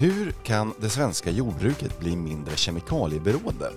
Hur 0.00 0.30
kan 0.30 0.74
det 0.80 0.90
svenska 0.90 1.30
jordbruket 1.30 2.00
bli 2.00 2.16
mindre 2.16 2.56
kemikalieberoende? 2.56 3.72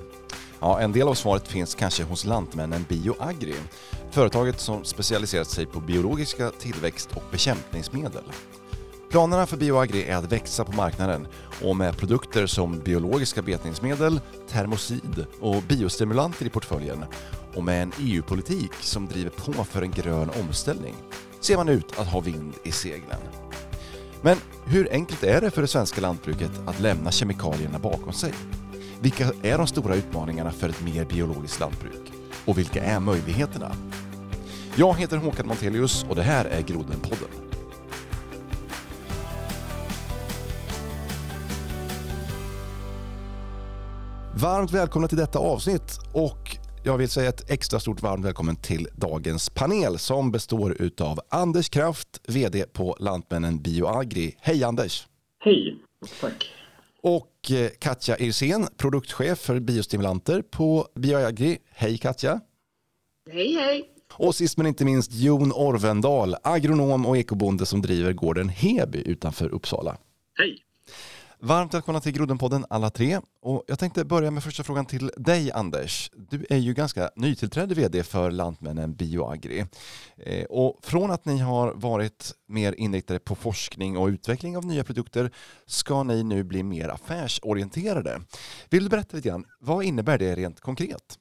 Ja, 0.59 0.79
en 0.79 0.91
del 0.91 1.07
av 1.07 1.13
svaret 1.13 1.47
finns 1.47 1.75
kanske 1.75 2.03
hos 2.03 2.25
lantmännen 2.25 2.85
BioAgri, 2.89 3.55
företaget 4.11 4.59
som 4.59 4.83
specialiserat 4.83 5.49
sig 5.49 5.65
på 5.65 5.79
biologiska 5.79 6.49
tillväxt 6.49 7.09
och 7.13 7.23
bekämpningsmedel. 7.31 8.23
Planerna 9.09 9.45
för 9.45 9.57
BioAgri 9.57 10.03
är 10.03 10.15
att 10.15 10.31
växa 10.31 10.63
på 10.63 10.71
marknaden 10.71 11.27
och 11.63 11.75
med 11.75 11.97
produkter 11.97 12.45
som 12.45 12.79
biologiska 12.79 13.41
betningsmedel, 13.41 14.21
termosid 14.49 15.25
och 15.39 15.63
biostimulanter 15.63 16.45
i 16.45 16.49
portföljen 16.49 17.05
och 17.55 17.63
med 17.63 17.83
en 17.83 17.91
EU-politik 17.99 18.71
som 18.81 19.07
driver 19.07 19.29
på 19.29 19.63
för 19.63 19.81
en 19.81 19.91
grön 19.91 20.31
omställning 20.41 20.95
ser 21.39 21.57
man 21.57 21.69
ut 21.69 21.99
att 21.99 22.07
ha 22.07 22.19
vind 22.19 22.53
i 22.63 22.71
seglen. 22.71 23.19
Men 24.23 24.37
hur 24.65 24.91
enkelt 24.91 25.23
är 25.23 25.41
det 25.41 25.51
för 25.51 25.61
det 25.61 25.67
svenska 25.67 26.01
lantbruket 26.01 26.51
att 26.65 26.79
lämna 26.79 27.11
kemikalierna 27.11 27.79
bakom 27.79 28.13
sig? 28.13 28.33
Vilka 29.01 29.31
är 29.43 29.57
de 29.57 29.67
stora 29.67 29.95
utmaningarna 29.95 30.51
för 30.51 30.69
ett 30.69 30.81
mer 30.81 31.05
biologiskt 31.05 31.59
lantbruk? 31.59 32.11
Och 32.45 32.57
vilka 32.57 32.83
är 32.83 32.99
möjligheterna? 32.99 33.71
Jag 34.75 34.93
heter 34.93 35.17
Håkan 35.17 35.47
Montelius 35.47 36.05
och 36.09 36.15
det 36.15 36.23
här 36.23 36.45
är 36.45 36.61
Grodenpodden. 36.61 37.29
Varmt 44.35 44.71
välkomna 44.71 45.07
till 45.07 45.17
detta 45.17 45.39
avsnitt 45.39 45.99
och 46.13 46.40
jag 46.83 46.97
vill 46.97 47.09
säga 47.09 47.29
ett 47.29 47.51
extra 47.51 47.79
stort 47.79 48.01
varmt 48.01 48.25
välkommen 48.25 48.55
till 48.55 48.87
dagens 48.95 49.49
panel 49.49 49.99
som 49.99 50.31
består 50.31 50.81
utav 50.81 51.19
Anders 51.29 51.69
Kraft, 51.69 52.21
VD 52.27 52.65
på 52.73 52.95
Lantmännen 52.99 53.61
Bioagri. 53.61 54.35
Hej 54.39 54.63
Anders! 54.63 55.07
Hej, 55.39 55.77
tack! 56.21 56.49
Och 57.03 57.51
eh, 57.51 57.69
Katja 57.79 58.17
Irsén, 58.17 58.67
produktchef 58.77 59.39
för 59.39 59.59
biostimulanter 59.59 60.41
på 60.41 60.87
Bioagri. 60.95 61.57
Hej 61.71 61.97
Katja! 61.97 62.39
Hej 63.31 63.55
hej! 63.55 63.89
Och 64.13 64.35
sist 64.35 64.57
men 64.57 64.67
inte 64.67 64.85
minst 64.85 65.11
Jon 65.13 65.51
Orvendal, 65.51 66.35
agronom 66.43 67.05
och 67.05 67.17
ekobonde 67.17 67.65
som 67.65 67.81
driver 67.81 68.13
gården 68.13 68.49
Heby 68.49 69.01
utanför 69.01 69.49
Uppsala. 69.49 69.97
Hej! 70.37 70.63
Varmt 71.43 71.73
välkomna 71.73 71.99
till 71.99 72.11
Groddenpodden 72.11 72.65
alla 72.69 72.89
tre. 72.89 73.19
Och 73.41 73.63
jag 73.67 73.79
tänkte 73.79 74.05
börja 74.05 74.31
med 74.31 74.43
första 74.43 74.63
frågan 74.63 74.85
till 74.85 75.11
dig 75.17 75.51
Anders. 75.51 76.11
Du 76.29 76.45
är 76.49 76.57
ju 76.57 76.73
ganska 76.73 77.09
nytillträdd 77.15 77.71
vd 77.71 78.03
för 78.03 78.31
Lantmännen 78.31 78.95
Bioagri. 78.95 79.65
Eh, 80.17 80.43
och 80.45 80.79
från 80.83 81.11
att 81.11 81.25
ni 81.25 81.37
har 81.37 81.73
varit 81.73 82.31
mer 82.47 82.73
inriktade 82.73 83.19
på 83.19 83.35
forskning 83.35 83.97
och 83.97 84.07
utveckling 84.07 84.57
av 84.57 84.65
nya 84.65 84.83
produkter 84.83 85.31
ska 85.65 86.03
ni 86.03 86.23
nu 86.23 86.43
bli 86.43 86.63
mer 86.63 86.89
affärsorienterade. 86.89 88.21
Vill 88.69 88.83
du 88.83 88.89
berätta 88.89 89.17
lite 89.17 89.29
grann, 89.29 89.45
vad 89.59 89.83
innebär 89.83 90.17
det 90.17 90.35
rent 90.35 90.59
konkret? 90.59 91.17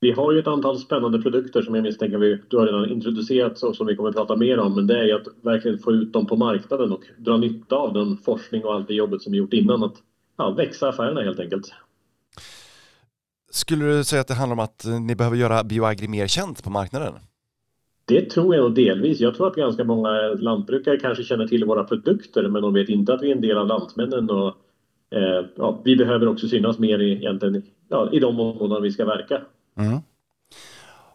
Vi 0.00 0.10
har 0.10 0.32
ju 0.32 0.38
ett 0.38 0.46
antal 0.46 0.78
spännande 0.78 1.22
produkter 1.22 1.62
som 1.62 1.74
jag 1.74 1.82
misstänker 1.82 2.18
vi, 2.18 2.38
du 2.48 2.56
har 2.56 2.66
redan 2.66 2.90
introducerat 2.90 3.62
och 3.62 3.76
som 3.76 3.86
vi 3.86 3.96
kommer 3.96 4.08
att 4.08 4.16
prata 4.16 4.36
mer 4.36 4.58
om. 4.58 4.74
Men 4.74 4.86
det 4.86 4.98
är 4.98 5.04
ju 5.04 5.12
att 5.12 5.26
verkligen 5.42 5.78
få 5.78 5.92
ut 5.92 6.12
dem 6.12 6.26
på 6.26 6.36
marknaden 6.36 6.92
och 6.92 7.02
dra 7.16 7.36
nytta 7.36 7.76
av 7.76 7.92
den 7.92 8.16
forskning 8.16 8.64
och 8.64 8.74
allt 8.74 8.88
det 8.88 8.94
jobbet 8.94 9.22
som 9.22 9.32
vi 9.32 9.38
gjort 9.38 9.52
innan. 9.52 9.82
Att 9.82 9.94
ja, 10.36 10.50
växa 10.50 10.88
affärerna 10.88 11.22
helt 11.22 11.40
enkelt. 11.40 11.72
Skulle 13.50 13.84
du 13.84 14.04
säga 14.04 14.20
att 14.20 14.28
det 14.28 14.34
handlar 14.34 14.54
om 14.56 14.60
att 14.64 14.84
ni 15.00 15.16
behöver 15.16 15.36
göra 15.36 15.64
Bioagri 15.64 16.08
mer 16.08 16.26
känt 16.26 16.64
på 16.64 16.70
marknaden? 16.70 17.14
Det 18.04 18.30
tror 18.30 18.54
jag 18.54 18.62
nog 18.62 18.74
delvis. 18.74 19.20
Jag 19.20 19.34
tror 19.34 19.46
att 19.46 19.54
ganska 19.54 19.84
många 19.84 20.10
lantbrukare 20.38 20.96
kanske 20.96 21.24
känner 21.24 21.46
till 21.46 21.64
våra 21.64 21.84
produkter 21.84 22.48
men 22.48 22.62
de 22.62 22.74
vet 22.74 22.88
inte 22.88 23.14
att 23.14 23.22
vi 23.22 23.30
är 23.30 23.34
en 23.34 23.40
del 23.40 23.58
av 23.58 23.66
Lantmännen. 23.66 24.30
Och, 24.30 24.48
eh, 25.10 25.44
ja, 25.56 25.80
vi 25.84 25.96
behöver 25.96 26.28
också 26.28 26.48
synas 26.48 26.78
mer 26.78 26.98
i, 26.98 27.12
egentligen, 27.12 27.62
ja, 27.88 28.08
i 28.12 28.18
de 28.18 28.40
områden 28.40 28.82
vi 28.82 28.90
ska 28.90 29.04
verka. 29.04 29.40
Mm. 29.76 29.98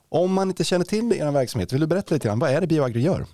Om 0.10 0.34
man 0.34 0.48
inte 0.48 0.64
känner 0.64 0.86
till 0.86 1.14
er 1.14 1.32
verksamhet, 1.32 1.74
vill 1.74 1.82
du 1.82 1.88
berätta 1.88 2.16
lite 2.16 2.28
grann, 2.28 2.40
vad 2.40 2.50
är 2.50 2.62
det 2.62 2.68
Bioagri 2.68 3.02
gör? 3.02 3.26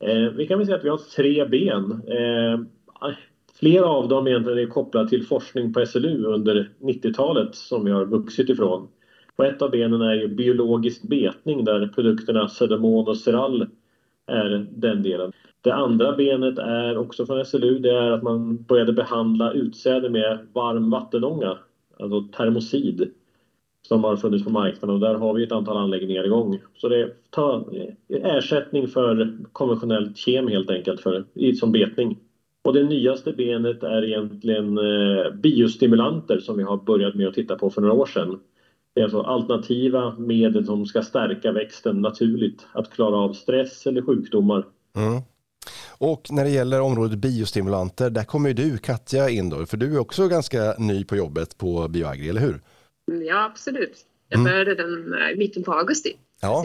Eh, 0.00 0.32
vi 0.36 0.46
kan 0.46 0.58
väl 0.58 0.66
säga 0.66 0.78
att 0.78 0.84
vi 0.84 0.88
har 0.88 1.00
tre 1.16 1.44
ben. 1.44 2.02
Eh, 2.06 2.60
flera 3.58 3.86
av 3.86 4.08
dem 4.08 4.26
egentligen 4.26 4.58
är 4.58 4.66
kopplade 4.66 5.08
till 5.08 5.26
forskning 5.26 5.72
på 5.72 5.86
SLU 5.86 6.24
under 6.24 6.70
90-talet 6.80 7.54
som 7.54 7.84
vi 7.84 7.90
har 7.90 8.04
vuxit 8.04 8.48
ifrån. 8.48 8.88
Och 9.36 9.46
ett 9.46 9.62
av 9.62 9.70
benen 9.70 10.00
är 10.00 10.14
ju 10.14 10.28
biologisk 10.28 11.02
betning 11.02 11.64
där 11.64 11.88
produkterna 11.94 12.48
Sedamon 12.48 13.08
och 13.08 13.16
Ceral 13.16 13.66
är 14.26 14.66
den 14.70 15.02
delen. 15.02 15.32
Det 15.60 15.74
andra 15.74 16.16
benet 16.16 16.58
är 16.58 16.98
också 16.98 17.26
från 17.26 17.44
SLU, 17.44 17.78
det 17.78 17.90
är 17.90 18.10
att 18.10 18.22
man 18.22 18.62
började 18.62 18.92
behandla 18.92 19.52
utsäde 19.52 20.10
med 20.10 20.38
varm 20.52 20.90
vattenånga, 20.90 21.58
alltså 21.98 22.22
termosid 22.22 23.10
som 23.82 24.04
har 24.04 24.16
funnits 24.16 24.44
på 24.44 24.50
marknaden 24.50 24.94
och 24.94 25.00
där 25.00 25.14
har 25.14 25.34
vi 25.34 25.44
ett 25.44 25.52
antal 25.52 25.76
anläggningar 25.76 26.24
igång. 26.24 26.58
Så 26.76 26.88
det 26.88 27.10
tar 27.30 27.64
ersättning 28.08 28.88
för 28.88 29.38
konventionellt 29.52 30.16
kem 30.16 30.48
helt 30.48 30.70
enkelt 30.70 31.00
för, 31.00 31.24
som 31.60 31.72
betning. 31.72 32.18
Och 32.64 32.74
det 32.74 32.84
nyaste 32.84 33.32
benet 33.32 33.82
är 33.82 34.04
egentligen 34.04 34.78
eh, 34.78 35.30
biostimulanter 35.34 36.38
som 36.38 36.56
vi 36.56 36.62
har 36.62 36.76
börjat 36.76 37.14
med 37.14 37.28
att 37.28 37.34
titta 37.34 37.58
på 37.58 37.70
för 37.70 37.80
några 37.80 37.94
år 37.94 38.06
sedan. 38.06 38.40
Det 38.94 39.00
är 39.00 39.04
alltså 39.04 39.20
alternativa 39.20 40.14
medel 40.18 40.66
som 40.66 40.86
ska 40.86 41.02
stärka 41.02 41.52
växten 41.52 42.00
naturligt, 42.00 42.66
att 42.72 42.90
klara 42.90 43.16
av 43.16 43.32
stress 43.32 43.86
eller 43.86 44.02
sjukdomar. 44.02 44.64
Mm. 44.96 45.22
Och 45.98 46.22
när 46.30 46.44
det 46.44 46.50
gäller 46.50 46.80
området 46.80 47.18
biostimulanter, 47.18 48.10
där 48.10 48.24
kommer 48.24 48.48
ju 48.48 48.54
du 48.54 48.78
Katja 48.78 49.28
in 49.28 49.50
då, 49.50 49.66
för 49.66 49.76
du 49.76 49.94
är 49.94 49.98
också 49.98 50.28
ganska 50.28 50.74
ny 50.78 51.04
på 51.04 51.16
jobbet 51.16 51.58
på 51.58 51.88
Bioagri, 51.88 52.28
eller 52.28 52.40
hur? 52.40 52.60
Ja, 53.26 53.44
absolut. 53.44 54.04
Jag 54.28 54.40
mm. 54.40 54.52
började 54.52 54.74
den 54.74 55.14
i 55.14 55.32
eh, 55.32 55.38
mitten 55.38 55.62
på 55.62 55.72
augusti. 55.72 56.16
Ja. 56.40 56.64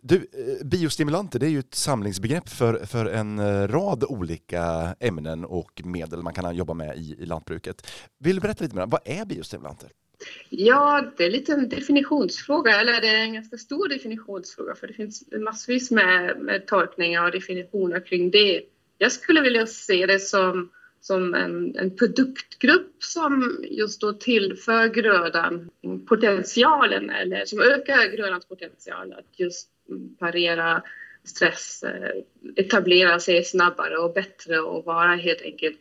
Du, 0.00 0.16
eh, 0.16 0.66
biostimulanter 0.66 1.38
det 1.38 1.46
är 1.46 1.50
ju 1.50 1.58
ett 1.58 1.74
samlingsbegrepp 1.74 2.48
för, 2.48 2.86
för 2.86 3.06
en 3.06 3.38
eh, 3.38 3.68
rad 3.68 4.04
olika 4.04 4.94
ämnen 5.00 5.44
och 5.44 5.82
medel 5.84 6.22
man 6.22 6.34
kan 6.34 6.56
jobba 6.56 6.74
med 6.74 6.96
i, 6.98 7.16
i 7.18 7.26
lantbruket. 7.26 7.86
Vill 8.18 8.34
du 8.34 8.40
berätta 8.40 8.64
lite 8.64 8.76
mer, 8.76 8.86
vad 8.86 9.00
är 9.04 9.24
biostimulanter? 9.24 9.88
Ja, 10.48 11.04
det 11.16 11.24
är 11.24 11.30
lite 11.30 11.52
en 11.52 11.68
definitionsfråga, 11.68 12.80
eller 12.80 13.00
det 13.00 13.08
är 13.08 13.22
en 13.22 13.34
ganska 13.34 13.56
stor 13.56 13.88
definitionsfråga 13.88 14.74
för 14.74 14.86
det 14.86 14.92
finns 14.92 15.24
massvis 15.32 15.90
med, 15.90 16.40
med 16.40 16.66
tolkningar 16.66 17.24
och 17.24 17.32
definitioner 17.32 18.00
kring 18.06 18.30
det. 18.30 18.62
Jag 18.98 19.12
skulle 19.12 19.40
vilja 19.40 19.66
se 19.66 20.06
det 20.06 20.18
som 20.18 20.70
som 21.02 21.34
en, 21.34 21.76
en 21.76 21.96
produktgrupp 21.96 22.92
som 22.98 23.64
just 23.70 24.00
då 24.00 24.12
tillför 24.12 24.88
grödan 24.88 25.70
potentialen 26.08 27.10
eller 27.10 27.44
som 27.44 27.60
ökar 27.60 28.16
grödans 28.16 28.44
potential 28.44 29.12
att 29.12 29.38
just 29.40 29.68
parera 30.18 30.82
stress, 31.24 31.82
eh, 31.82 32.22
etablera 32.56 33.20
sig 33.20 33.44
snabbare 33.44 33.96
och 33.96 34.14
bättre 34.14 34.60
och 34.60 34.84
vara 34.84 35.14
helt 35.14 35.42
enkelt 35.42 35.76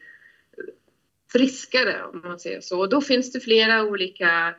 friskare 1.32 2.04
om 2.14 2.22
man 2.24 2.40
säger 2.40 2.62
så. 2.62 2.80
Och 2.80 2.90
då 2.90 3.02
finns 3.02 3.32
det 3.32 3.40
flera 3.40 3.84
olika 3.84 4.56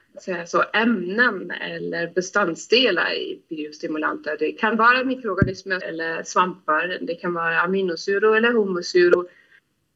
så, 0.47 0.65
ämnen 0.73 1.51
eller 1.51 2.13
beståndsdelar 2.15 3.13
i 3.13 3.43
biostimulanter. 3.49 4.37
Det 4.39 4.53
kan 4.53 4.77
vara 4.77 5.05
mikroorganismer 5.05 5.85
eller 5.85 6.23
svampar, 6.23 6.99
det 7.01 7.15
kan 7.15 7.35
vara 7.35 7.61
aminosyror 7.61 8.37
eller 8.37 8.53
humusyror 8.53 9.29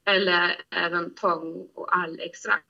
eller 0.06 0.56
även 0.76 1.14
tång 1.14 1.68
och 1.74 1.96
all 1.96 2.20
extrakt. 2.20 2.66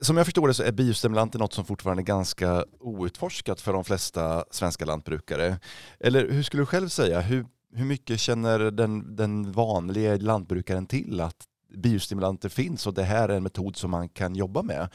Som 0.00 0.16
jag 0.16 0.26
förstår 0.26 0.48
det 0.48 0.54
så 0.54 0.62
är 0.62 0.72
biostimulanter 0.72 1.38
något 1.38 1.52
som 1.52 1.64
fortfarande 1.64 2.02
är 2.02 2.04
ganska 2.04 2.64
outforskat 2.80 3.60
för 3.60 3.72
de 3.72 3.84
flesta 3.84 4.44
svenska 4.50 4.84
lantbrukare. 4.84 5.60
Eller 6.00 6.30
hur 6.30 6.42
skulle 6.42 6.62
du 6.62 6.66
själv 6.66 6.88
säga, 6.88 7.20
hur, 7.20 7.46
hur 7.74 7.84
mycket 7.84 8.20
känner 8.20 8.58
den, 8.58 9.16
den 9.16 9.52
vanliga 9.52 10.16
lantbrukaren 10.16 10.86
till 10.86 11.20
att 11.20 11.44
biostimulanter 11.74 12.48
finns 12.48 12.86
och 12.86 12.94
det 12.94 13.02
här 13.02 13.28
är 13.28 13.36
en 13.36 13.42
metod 13.42 13.76
som 13.76 13.90
man 13.90 14.08
kan 14.08 14.34
jobba 14.34 14.62
med? 14.62 14.88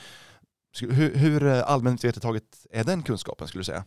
Hur, 0.81 1.15
hur 1.15 1.45
eh, 1.45 1.71
allmänt 1.71 2.03
vedertaget 2.03 2.65
är 2.69 2.83
den 2.83 3.03
kunskapen 3.03 3.47
skulle 3.47 3.59
du 3.59 3.65
säga? 3.65 3.83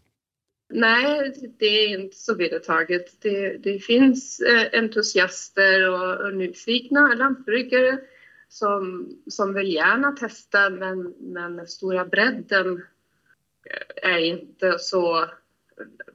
Nej, 0.69 1.33
det 1.59 1.67
är 1.67 1.99
inte 2.01 2.17
så 2.17 2.35
vedertaget. 2.35 3.21
Det, 3.21 3.57
det 3.57 3.79
finns 3.79 4.41
eh, 4.41 4.81
entusiaster 4.81 5.91
och, 5.91 6.27
och 6.27 6.35
nyfikna 6.35 7.15
lantbrukare 7.15 7.99
som, 8.49 9.09
som 9.27 9.55
vill 9.55 9.73
gärna 9.73 10.13
testa 10.13 10.71
men, 10.71 11.15
men 11.21 11.57
den 11.57 11.67
stora 11.67 12.05
bredden 12.05 12.83
eh, 13.71 14.13
är 14.13 14.19
inte 14.19 14.79
så 14.79 15.27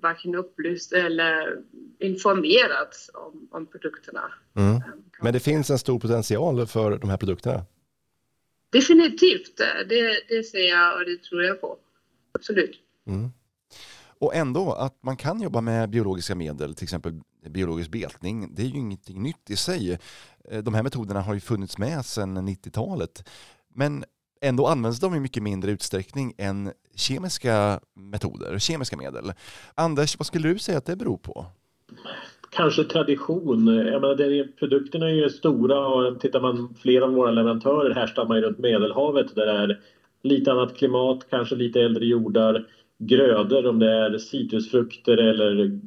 varken 0.01 0.35
upplyst 0.35 0.93
eller 0.93 1.57
informerad 1.99 2.87
om, 3.13 3.47
om 3.51 3.65
produkterna. 3.65 4.33
Mm. 4.55 4.81
Men 5.21 5.33
det 5.33 5.39
finns 5.39 5.69
en 5.69 5.79
stor 5.79 5.99
potential 5.99 6.67
för 6.67 6.97
de 6.97 7.09
här 7.09 7.17
produkterna? 7.17 7.65
Definitivt, 8.71 9.57
det, 9.89 10.23
det 10.29 10.43
ser 10.43 10.69
jag 10.69 10.97
och 10.97 11.05
det 11.05 11.23
tror 11.23 11.43
jag 11.43 11.61
på. 11.61 11.77
Absolut. 12.31 12.79
Mm. 13.07 13.29
Och 14.21 14.35
ändå 14.35 14.71
att 14.71 15.03
man 15.03 15.17
kan 15.17 15.41
jobba 15.41 15.61
med 15.61 15.89
biologiska 15.89 16.35
medel, 16.35 16.75
till 16.75 16.83
exempel 16.83 17.13
biologisk 17.49 17.91
betning, 17.91 18.55
det 18.55 18.61
är 18.61 18.65
ju 18.65 18.79
ingenting 18.79 19.23
nytt 19.23 19.49
i 19.49 19.55
sig. 19.55 19.99
Eh, 20.49 20.63
de 20.63 20.73
här 20.73 20.83
metoderna 20.83 21.21
har 21.21 21.33
ju 21.33 21.39
funnits 21.39 21.77
med 21.77 22.05
sedan 22.05 22.49
90-talet. 22.49 23.29
Men 23.73 24.03
ändå 24.41 24.67
används 24.67 24.99
de 24.99 25.15
i 25.15 25.19
mycket 25.19 25.43
mindre 25.43 25.71
utsträckning 25.71 26.33
än 26.37 26.71
kemiska 26.95 27.79
metoder, 27.95 28.59
kemiska 28.59 28.97
medel. 28.97 29.33
Anders, 29.75 30.19
vad 30.19 30.25
skulle 30.25 30.49
du 30.49 30.59
säga 30.59 30.77
att 30.77 30.85
det 30.85 30.95
beror 30.95 31.17
på? 31.17 31.45
Kanske 32.49 32.83
tradition. 32.83 33.67
Jag 33.67 34.01
menar, 34.01 34.15
det, 34.15 34.43
produkterna 34.59 35.05
är 35.05 35.13
ju 35.13 35.29
stora 35.29 35.87
och 35.87 36.19
tittar 36.19 36.41
man 36.41 36.75
flera 36.81 37.05
av 37.05 37.13
våra 37.13 37.31
leverantörer 37.31 37.95
härstammar 37.95 38.35
ju 38.35 38.41
runt 38.41 38.57
Medelhavet 38.57 39.35
där 39.35 39.45
det 39.45 39.51
är 39.51 39.79
lite 40.23 40.51
annat 40.51 40.77
klimat, 40.77 41.19
kanske 41.29 41.55
lite 41.55 41.81
äldre 41.81 42.05
jordar, 42.05 42.65
grödor 43.01 43.67
om 43.67 43.79
det 43.79 43.91
är 43.91 44.17
citrusfrukter 44.17 45.17
eller 45.17 45.79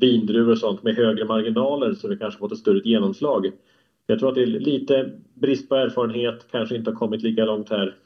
vindruvor 0.00 0.52
och 0.52 0.58
sånt 0.58 0.82
med 0.82 0.96
högre 0.96 1.24
marginaler 1.24 1.92
så 1.92 2.08
det 2.08 2.16
kanske 2.16 2.38
fått 2.38 2.52
ett 2.52 2.58
större 2.58 2.80
genomslag. 2.84 3.50
Jag 4.06 4.18
tror 4.18 4.28
att 4.28 4.34
det 4.34 4.42
är 4.42 4.46
lite 4.46 5.10
brist 5.34 5.68
på 5.68 5.74
erfarenhet, 5.74 6.46
kanske 6.50 6.76
inte 6.76 6.90
har 6.90 6.96
kommit 6.96 7.22
lika 7.22 7.44
långt 7.44 7.70
här. 7.70 7.96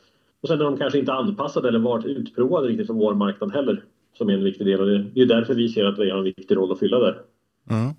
Och 0.40 0.48
sen 0.48 0.60
är 0.60 0.64
de 0.64 0.76
kanske 0.76 0.98
inte 0.98 1.12
anpassade 1.12 1.68
eller 1.68 1.78
varit 1.78 2.06
utprovade 2.06 2.68
riktigt 2.68 2.86
för 2.86 2.94
vår 2.94 3.14
marknad 3.14 3.52
heller, 3.52 3.84
som 4.18 4.28
är 4.28 4.34
en 4.34 4.44
viktig 4.44 4.66
del. 4.66 4.80
Och 4.80 4.86
det 4.86 5.20
är 5.20 5.26
därför 5.26 5.54
vi 5.54 5.68
ser 5.68 5.84
att 5.84 5.98
vi 5.98 6.10
har 6.10 6.18
en 6.18 6.24
viktig 6.24 6.56
roll 6.56 6.72
att 6.72 6.78
fylla 6.78 6.98
där. 6.98 7.18
Mm. 7.70 7.94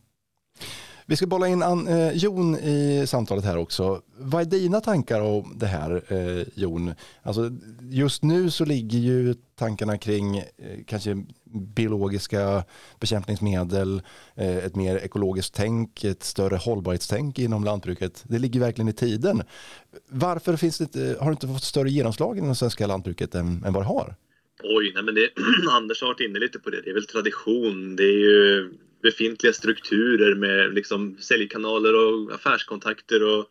Vi 1.09 1.15
ska 1.15 1.27
bolla 1.27 1.47
in 1.47 1.63
An, 1.63 1.87
eh, 1.87 2.11
Jon 2.13 2.55
i 2.55 3.03
samtalet 3.07 3.45
här 3.45 3.57
också. 3.57 4.01
Vad 4.17 4.41
är 4.41 4.45
dina 4.45 4.81
tankar 4.81 5.21
om 5.21 5.57
det 5.57 5.65
här 5.65 6.03
eh, 6.07 6.47
Jon? 6.55 6.93
Alltså, 7.23 7.51
just 7.89 8.23
nu 8.23 8.49
så 8.51 8.65
ligger 8.65 8.99
ju 8.99 9.35
tankarna 9.55 9.97
kring 9.97 10.37
eh, 10.37 10.43
kanske 10.87 11.23
biologiska 11.75 12.63
bekämpningsmedel, 12.99 14.01
eh, 14.35 14.57
ett 14.57 14.75
mer 14.75 14.97
ekologiskt 14.97 15.55
tänk, 15.55 16.03
ett 16.03 16.23
större 16.23 16.55
hållbarhetstänk 16.55 17.39
inom 17.39 17.63
lantbruket. 17.63 18.23
Det 18.27 18.39
ligger 18.39 18.59
verkligen 18.59 18.89
i 18.89 18.93
tiden. 18.93 19.43
Varför 20.09 20.55
finns 20.55 20.77
det 20.77 20.83
inte, 20.83 21.17
har 21.19 21.25
det 21.25 21.31
inte 21.31 21.47
fått 21.47 21.63
större 21.63 21.89
genomslag 21.89 22.37
inom 22.37 22.49
det 22.49 22.55
svenska 22.55 22.87
lantbruket 22.87 23.35
än, 23.35 23.63
än 23.65 23.73
vad 23.73 23.83
det 23.83 23.87
har? 23.87 24.15
Oj, 24.63 24.91
nej 24.93 25.03
men 25.03 25.15
det, 25.15 25.29
Anders 25.71 26.01
har 26.01 26.07
varit 26.07 26.19
inne 26.21 26.39
lite 26.39 26.59
på 26.59 26.69
det. 26.69 26.81
Det 26.81 26.89
är 26.89 26.93
väl 26.93 27.05
tradition. 27.05 27.95
Det 27.95 28.03
är 28.03 28.19
ju 28.19 28.69
befintliga 29.01 29.53
strukturer 29.53 30.35
med 30.35 30.73
liksom 30.73 31.17
säljkanaler 31.19 31.93
och 31.93 32.33
affärskontakter 32.33 33.23
och 33.23 33.47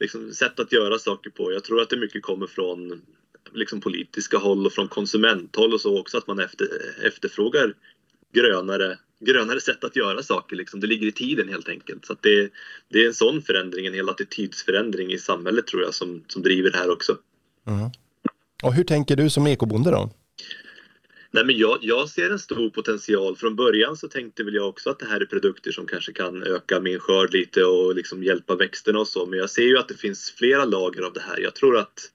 liksom 0.00 0.32
sätt 0.32 0.60
att 0.60 0.72
göra 0.72 0.98
saker 0.98 1.30
på. 1.30 1.52
Jag 1.52 1.64
tror 1.64 1.80
att 1.80 1.90
det 1.90 1.96
mycket 1.96 2.22
kommer 2.22 2.46
från 2.46 3.02
liksom 3.54 3.80
politiska 3.80 4.38
håll 4.38 4.66
och 4.66 4.72
från 4.72 4.88
konsumenthåll 4.88 5.74
och 5.74 5.80
så 5.80 6.00
också 6.00 6.18
att 6.18 6.26
man 6.26 6.38
efter, 6.38 6.68
efterfrågar 7.06 7.74
grönare, 8.32 8.98
grönare 9.20 9.60
sätt 9.60 9.84
att 9.84 9.96
göra 9.96 10.22
saker. 10.22 10.56
Liksom. 10.56 10.80
Det 10.80 10.86
ligger 10.86 11.06
i 11.06 11.12
tiden 11.12 11.48
helt 11.48 11.68
enkelt. 11.68 12.06
Så 12.06 12.16
det, 12.20 12.50
det 12.88 13.02
är 13.02 13.06
en 13.06 13.14
sån 13.14 13.42
förändring, 13.42 13.86
en 13.86 13.94
hel 13.94 14.08
attitydsförändring 14.08 15.12
i 15.12 15.18
samhället 15.18 15.66
tror 15.66 15.82
jag 15.82 15.94
som, 15.94 16.24
som 16.26 16.42
driver 16.42 16.70
det 16.70 16.78
här 16.78 16.90
också. 16.90 17.16
Mm. 17.66 17.90
Och 18.62 18.74
hur 18.74 18.84
tänker 18.84 19.16
du 19.16 19.30
som 19.30 19.46
ekobonde 19.46 19.90
då? 19.90 20.10
Nej, 21.36 21.44
men 21.44 21.58
jag, 21.58 21.78
jag, 21.80 22.08
ser 22.08 22.30
en 22.30 22.38
stor 22.38 22.70
potential. 22.70 23.36
Från 23.36 23.56
början 23.56 23.96
så 23.96 24.08
tänkte 24.08 24.44
väl 24.44 24.54
jag 24.54 24.68
också 24.68 24.90
att 24.90 24.98
det 24.98 25.06
här 25.06 25.20
är 25.20 25.24
produkter 25.24 25.72
som 25.72 25.86
kanske 25.86 26.12
kan 26.12 26.42
öka 26.42 26.80
min 26.80 26.98
skörd 26.98 27.32
lite 27.32 27.64
och 27.64 27.94
liksom 27.94 28.22
hjälpa 28.22 28.54
växterna 28.54 28.98
och 28.98 29.08
så. 29.08 29.26
Men 29.26 29.38
jag 29.38 29.50
ser 29.50 29.62
ju 29.62 29.78
att 29.78 29.88
det 29.88 29.94
finns 29.94 30.30
flera 30.30 30.64
lager 30.64 31.02
av 31.02 31.12
det 31.12 31.20
här. 31.20 31.40
Jag 31.40 31.54
tror 31.54 31.76
att 31.76 32.12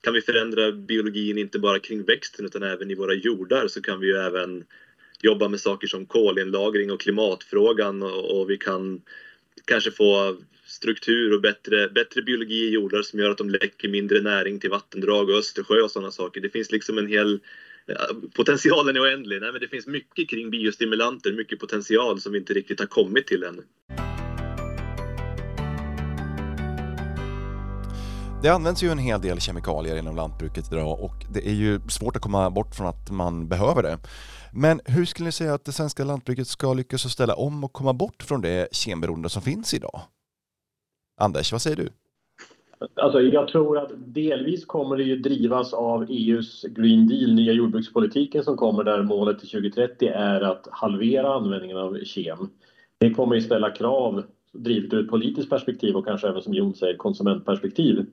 kan 0.00 0.14
vi 0.14 0.20
förändra 0.20 0.72
biologin 0.72 1.38
inte 1.38 1.58
bara 1.58 1.78
kring 1.78 2.04
växten 2.04 2.46
utan 2.46 2.62
även 2.62 2.90
i 2.90 2.94
våra 2.94 3.14
jordar 3.14 3.68
så 3.68 3.82
kan 3.82 4.00
vi 4.00 4.06
ju 4.06 4.16
även 4.16 4.64
jobba 5.20 5.48
med 5.48 5.60
saker 5.60 5.86
som 5.86 6.06
kolinlagring 6.06 6.90
och 6.90 7.00
klimatfrågan 7.00 8.02
och, 8.02 8.40
och 8.40 8.50
vi 8.50 8.56
kan 8.56 9.00
kanske 9.64 9.90
få 9.90 10.36
struktur 10.66 11.32
och 11.32 11.40
bättre, 11.40 11.88
bättre 11.88 12.22
biologi 12.22 12.64
i 12.64 12.70
jordar 12.70 13.02
som 13.02 13.18
gör 13.18 13.30
att 13.30 13.38
de 13.38 13.50
läcker 13.50 13.88
mindre 13.88 14.20
näring 14.20 14.60
till 14.60 14.70
vattendrag 14.70 15.30
och 15.30 15.36
Östersjö 15.36 15.80
och 15.80 15.90
sådana 15.90 16.10
saker. 16.10 16.40
Det 16.40 16.48
finns 16.48 16.72
liksom 16.72 16.98
en 16.98 17.06
hel 17.06 17.40
potentialen 18.36 18.96
är 18.96 19.00
oändlig. 19.02 19.40
Nej, 19.40 19.52
men 19.52 19.60
det 19.60 19.68
finns 19.68 19.86
mycket 19.86 20.30
kring 20.30 20.50
biostimulanter, 20.50 21.32
mycket 21.32 21.58
potential 21.58 22.20
som 22.20 22.32
vi 22.32 22.38
inte 22.38 22.52
riktigt 22.52 22.80
har 22.80 22.86
kommit 22.86 23.26
till 23.26 23.42
ännu. 23.42 23.62
Det 28.42 28.48
används 28.48 28.82
ju 28.82 28.90
en 28.90 28.98
hel 28.98 29.20
del 29.20 29.40
kemikalier 29.40 29.96
inom 29.96 30.16
lantbruket 30.16 30.72
idag 30.72 31.00
och 31.00 31.24
det 31.32 31.48
är 31.48 31.54
ju 31.54 31.80
svårt 31.88 32.16
att 32.16 32.22
komma 32.22 32.50
bort 32.50 32.74
från 32.74 32.86
att 32.86 33.10
man 33.10 33.48
behöver 33.48 33.82
det. 33.82 33.98
Men 34.52 34.80
hur 34.84 35.04
skulle 35.04 35.26
ni 35.26 35.32
säga 35.32 35.54
att 35.54 35.64
det 35.64 35.72
svenska 35.72 36.04
lantbruket 36.04 36.48
ska 36.48 36.74
lyckas 36.74 37.12
ställa 37.12 37.34
om 37.34 37.64
och 37.64 37.72
komma 37.72 37.92
bort 37.92 38.22
från 38.22 38.40
det 38.40 38.68
kemberoende 38.72 39.28
som 39.28 39.42
finns 39.42 39.74
idag? 39.74 40.00
Anders, 41.20 41.52
vad 41.52 41.62
säger 41.62 41.76
du? 41.76 41.92
Alltså, 42.94 43.20
jag 43.20 43.48
tror 43.48 43.78
att 43.78 43.92
delvis 43.96 44.64
kommer 44.64 44.96
det 44.96 45.02
ju 45.02 45.16
drivas 45.16 45.74
av 45.74 46.06
EUs 46.08 46.62
Green 46.62 47.08
Deal, 47.08 47.34
nya 47.34 47.52
jordbrukspolitiken 47.52 48.44
som 48.44 48.56
kommer 48.56 48.84
där 48.84 49.02
målet 49.02 49.38
till 49.38 49.48
2030 49.48 50.08
är 50.08 50.40
att 50.40 50.68
halvera 50.70 51.34
användningen 51.34 51.76
av 51.76 51.98
kem. 52.04 52.48
Det 52.98 53.10
kommer 53.10 53.34
ju 53.34 53.40
ställa 53.40 53.70
krav, 53.70 54.22
drivet 54.52 54.92
ur 54.92 55.04
ett 55.04 55.10
politiskt 55.10 55.50
perspektiv 55.50 55.96
och 55.96 56.06
kanske 56.06 56.28
även 56.28 56.42
som 56.42 56.54
Jon 56.54 56.74
säger 56.74 56.96
konsumentperspektiv. 56.96 58.06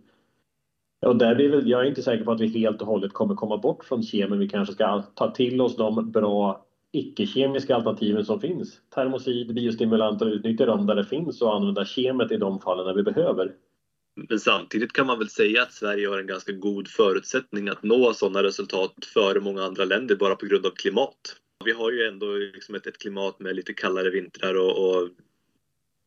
Och 1.05 1.15
där 1.15 1.35
blir 1.35 1.49
väl, 1.49 1.69
jag 1.69 1.81
är 1.81 1.85
inte 1.85 2.01
säker 2.01 2.25
på 2.25 2.31
att 2.31 2.41
vi 2.41 2.47
helt 2.47 2.81
och 2.81 2.87
hållet 2.87 3.13
kommer 3.13 3.35
komma 3.35 3.57
bort 3.57 3.85
från 3.85 4.03
kemen. 4.03 4.39
Vi 4.39 4.49
kanske 4.49 4.73
ska 4.73 5.01
ta 5.01 5.31
till 5.31 5.61
oss 5.61 5.75
de 5.75 6.11
bra 6.11 6.65
icke-kemiska 6.91 7.75
alternativen 7.75 8.25
som 8.25 8.39
finns. 8.39 8.81
Termosid, 8.95 9.55
biostimulanter, 9.55 10.25
utnyttja 10.25 10.65
dem 10.65 10.85
där 10.85 10.95
det 10.95 11.05
finns 11.05 11.41
och 11.41 11.55
använda 11.55 11.85
kemet 11.85 12.31
i 12.31 12.37
de 12.37 12.59
fallen 12.59 12.85
när 12.85 12.93
vi 12.93 13.03
behöver. 13.03 13.51
Men 14.15 14.39
samtidigt 14.39 14.93
kan 14.93 15.07
man 15.07 15.19
väl 15.19 15.29
säga 15.29 15.61
att 15.61 15.73
Sverige 15.73 16.07
har 16.07 16.19
en 16.19 16.27
ganska 16.27 16.51
god 16.51 16.87
förutsättning 16.87 17.69
att 17.69 17.83
nå 17.83 18.13
sådana 18.13 18.43
resultat 18.43 18.93
före 19.13 19.39
många 19.39 19.63
andra 19.63 19.85
länder 19.85 20.15
bara 20.15 20.35
på 20.35 20.45
grund 20.45 20.65
av 20.65 20.71
klimat. 20.71 21.35
Vi 21.65 21.71
har 21.71 21.91
ju 21.91 22.05
ändå 22.05 22.33
liksom 22.33 22.75
ett, 22.75 22.87
ett 22.87 22.97
klimat 22.97 23.39
med 23.39 23.55
lite 23.55 23.73
kallare 23.73 24.09
vintrar 24.09 24.55
och, 24.55 24.89
och, 24.89 25.09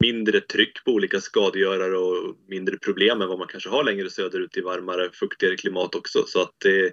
mindre 0.00 0.40
tryck 0.40 0.84
på 0.84 0.90
olika 0.90 1.20
skadegörare 1.20 1.96
och 1.96 2.37
mindre 2.49 2.76
problem 2.76 3.22
än 3.22 3.28
vad 3.28 3.38
man 3.38 3.49
kanske 3.49 3.70
har 3.70 3.84
längre 3.84 4.11
söderut 4.11 4.56
i 4.56 4.61
varmare, 4.61 5.11
fuktigare 5.12 5.56
klimat 5.56 5.94
också. 5.94 6.25
Så 6.26 6.43
att 6.43 6.64
eh, 6.64 6.90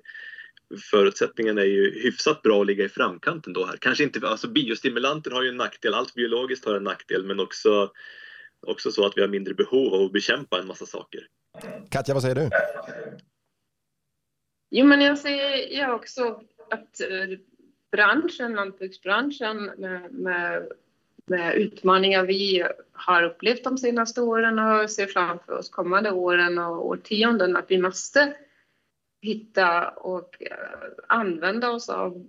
förutsättningen 0.92 1.58
är 1.58 1.64
ju 1.64 2.00
hyfsat 2.00 2.42
bra 2.42 2.62
att 2.62 2.68
ligga 2.68 2.86
i 2.86 2.90
framkant 2.90 3.48
ändå 3.48 3.66
här. 3.66 3.78
Kanske 3.78 4.04
inte, 4.04 4.28
alltså 4.28 4.48
biostimulanter 4.48 5.32
har 5.32 5.44
ju 5.44 5.50
en 5.50 5.58
nackdel, 5.58 5.94
allt 5.94 6.14
biologiskt 6.14 6.66
har 6.66 6.76
en 6.76 6.84
nackdel, 6.84 7.24
men 7.24 7.40
också 7.40 7.92
också 8.68 8.92
så 8.92 9.06
att 9.06 9.18
vi 9.18 9.22
har 9.22 9.28
mindre 9.28 9.54
behov 9.54 9.94
av 9.94 10.02
att 10.02 10.12
bekämpa 10.12 10.60
en 10.60 10.68
massa 10.68 10.86
saker. 10.86 11.28
Katja, 11.90 12.14
vad 12.14 12.24
säger 12.24 12.36
du? 12.36 12.50
Jo, 14.70 14.86
men 14.86 15.02
jag 15.02 15.18
säger 15.18 15.80
jag 15.80 15.96
också 15.96 16.42
att 16.72 17.02
eh, 17.02 17.40
branschen, 17.92 18.54
lantbruksbranschen 18.54 19.72
med, 19.78 20.14
med, 20.14 20.72
med 21.26 21.56
utmaningar 21.56 22.26
vi 22.26 22.68
har 22.92 23.24
upplevt 23.24 23.64
de 23.64 23.78
senaste 23.78 24.22
åren 24.22 24.60
och 24.60 24.90
ser 24.90 25.08
framför 25.08 25.54
oss 25.54 25.70
kommande 25.70 26.12
åren 26.12 26.58
och 26.58 26.88
årtionden 26.88 27.56
att 27.56 27.72
vi 27.72 27.78
måste 27.78 28.36
hitta 29.22 29.90
och 29.90 30.42
eh, 30.42 30.58
använda 31.08 31.72
oss 31.72 31.90
av 31.90 32.28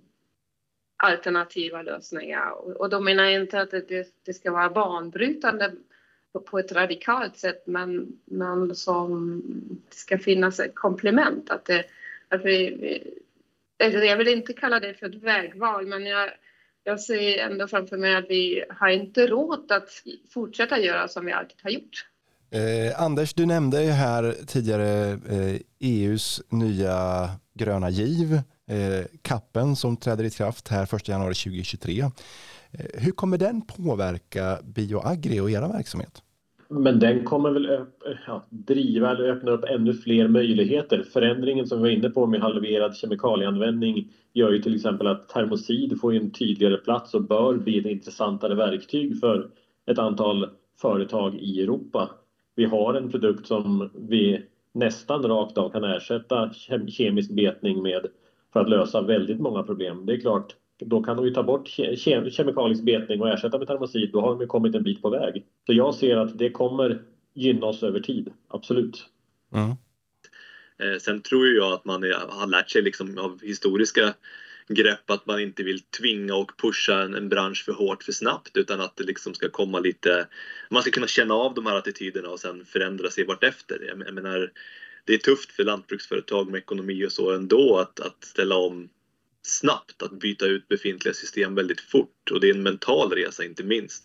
alternativa 0.97 1.81
lösningar. 1.81 2.51
Och 2.81 2.89
då 2.89 2.99
menar 2.99 3.23
jag 3.23 3.41
inte 3.41 3.61
att 3.61 3.71
det, 3.71 4.07
det 4.25 4.33
ska 4.33 4.51
vara 4.51 4.69
banbrytande 4.69 5.71
på 6.49 6.59
ett 6.59 6.71
radikalt 6.71 7.37
sätt 7.37 7.63
men, 7.65 8.07
men 8.25 8.75
som 8.75 9.41
ska 9.89 10.17
finnas 10.17 10.59
ett 10.59 10.75
komplement. 10.75 11.49
Att 11.49 11.65
det, 11.65 11.85
att 12.29 12.45
vi, 12.45 13.03
alltså 13.83 13.99
jag 13.99 14.17
vill 14.17 14.27
inte 14.27 14.53
kalla 14.53 14.79
det 14.79 14.93
för 14.93 15.09
ett 15.09 15.23
vägval 15.23 15.87
men 15.87 16.05
jag, 16.05 16.29
jag 16.83 16.99
ser 16.99 17.37
ändå 17.37 17.67
framför 17.67 17.97
mig 17.97 18.15
att 18.15 18.29
vi 18.29 18.63
har 18.69 18.89
inte 18.89 19.27
råd 19.27 19.71
att 19.71 19.89
fortsätta 20.29 20.79
göra 20.79 21.07
som 21.07 21.25
vi 21.25 21.31
alltid 21.31 21.57
har 21.63 21.69
gjort. 21.71 22.05
Eh, 22.49 23.01
Anders, 23.01 23.33
du 23.33 23.45
nämnde 23.45 23.83
ju 23.83 23.91
här 23.91 24.35
tidigare 24.47 25.11
eh, 25.11 25.61
EUs 25.79 26.41
nya 26.49 27.29
gröna 27.53 27.89
giv, 27.89 28.33
eh, 28.69 29.05
kappen 29.21 29.75
som 29.75 29.97
träder 29.97 30.23
i 30.23 30.29
kraft 30.29 30.67
här 30.67 30.95
1 30.95 31.07
januari 31.07 31.33
2023. 31.33 32.11
Eh, 32.71 33.01
hur 33.03 33.11
kommer 33.11 33.37
den 33.37 33.61
påverka 33.61 34.57
Bioagri 34.63 35.39
och 35.39 35.51
era 35.51 35.67
verksamhet? 35.67 36.23
Men 36.69 36.99
den 36.99 37.23
kommer 37.23 37.51
väl 37.51 37.85
ja, 38.27 38.45
driva 38.49 39.11
eller 39.11 39.29
öppna 39.29 39.51
upp 39.51 39.63
ännu 39.63 39.93
fler 39.93 40.27
möjligheter. 40.27 41.03
Förändringen 41.03 41.67
som 41.67 41.77
vi 41.77 41.81
var 41.81 41.89
inne 41.89 42.09
på 42.09 42.25
med 42.25 42.41
halverad 42.41 42.95
kemikalieanvändning 42.95 44.11
gör 44.33 44.51
ju 44.51 44.61
till 44.61 44.75
exempel 44.75 45.07
att 45.07 45.29
termosid 45.29 46.01
får 46.01 46.13
en 46.13 46.31
tydligare 46.31 46.77
plats 46.77 47.13
och 47.13 47.23
bör 47.23 47.57
bli 47.57 47.79
ett 47.79 47.85
intressantare 47.85 48.55
verktyg 48.55 49.19
för 49.19 49.49
ett 49.85 49.99
antal 49.99 50.49
företag 50.81 51.35
i 51.35 51.61
Europa. 51.61 52.09
Vi 52.55 52.65
har 52.65 52.93
en 52.93 53.11
produkt 53.11 53.47
som 53.47 53.89
vi 53.95 54.41
nästan 54.73 55.23
rakt 55.23 55.57
av 55.57 55.69
kan 55.69 55.83
ersätta 55.83 56.53
kemisk 56.87 57.31
betning 57.31 57.81
med 57.81 58.05
för 58.53 58.59
att 58.59 58.69
lösa 58.69 59.01
väldigt 59.01 59.39
många 59.39 59.63
problem. 59.63 60.05
Det 60.05 60.13
är 60.13 60.19
klart, 60.19 60.55
då 60.79 61.03
kan 61.03 61.17
de 61.17 61.25
ju 61.25 61.33
ta 61.33 61.43
bort 61.43 61.67
ke 61.67 61.95
kemikalisk 62.31 62.83
betning 62.83 63.21
och 63.21 63.29
ersätta 63.29 63.57
med 63.57 63.67
termosid. 63.67 64.09
Då 64.13 64.21
har 64.21 64.29
de 64.29 64.41
ju 64.41 64.47
kommit 64.47 64.75
en 64.75 64.83
bit 64.83 65.01
på 65.01 65.09
väg. 65.09 65.45
Så 65.65 65.73
jag 65.73 65.95
ser 65.95 66.17
att 66.17 66.37
det 66.37 66.49
kommer 66.49 67.01
gynna 67.33 67.65
oss 67.65 67.83
över 67.83 67.99
tid, 67.99 68.33
absolut. 68.47 69.05
Mm. 69.53 69.69
Eh, 70.79 70.99
sen 70.99 71.21
tror 71.21 71.47
jag 71.47 71.73
att 71.73 71.85
man 71.85 72.03
är, 72.03 72.13
har 72.29 72.47
lärt 72.47 72.69
sig 72.69 72.81
liksom 72.81 73.17
av 73.17 73.41
historiska 73.41 74.13
grepp 74.67 75.09
att 75.09 75.25
man 75.25 75.39
inte 75.39 75.63
vill 75.63 75.79
tvinga 75.79 76.35
och 76.35 76.51
pusha 76.61 77.03
en, 77.03 77.13
en, 77.13 77.29
bransch 77.29 77.65
för 77.65 77.73
hårt 77.73 78.03
för 78.03 78.11
snabbt 78.11 78.57
utan 78.57 78.81
att 78.81 78.95
det 78.95 79.03
liksom 79.03 79.33
ska 79.33 79.49
komma 79.49 79.79
lite, 79.79 80.27
man 80.69 80.81
ska 80.81 80.91
kunna 80.91 81.07
känna 81.07 81.33
av 81.33 81.53
de 81.53 81.65
här 81.65 81.75
attityderna 81.75 82.29
och 82.29 82.39
sen 82.39 82.65
förändra 82.65 83.09
sig 83.09 83.25
vartefter. 83.25 83.83
Jag, 83.87 84.07
jag 84.07 84.13
menar, 84.13 84.51
det 85.05 85.13
är 85.13 85.17
tufft 85.17 85.51
för 85.51 85.63
lantbruksföretag 85.63 86.51
med 86.51 86.57
ekonomi 86.57 87.05
och 87.05 87.11
så 87.11 87.31
ändå 87.31 87.77
att, 87.77 87.99
att 87.99 88.23
ställa 88.23 88.55
om 88.55 88.89
snabbt, 89.47 90.03
att 90.03 90.19
byta 90.19 90.45
ut 90.45 90.67
befintliga 90.67 91.13
system 91.13 91.55
väldigt 91.55 91.81
fort 91.81 92.31
och 92.31 92.41
det 92.41 92.49
är 92.49 92.55
en 92.55 92.63
mental 92.63 93.11
resa 93.11 93.43
inte 93.43 93.63
minst. 93.63 94.03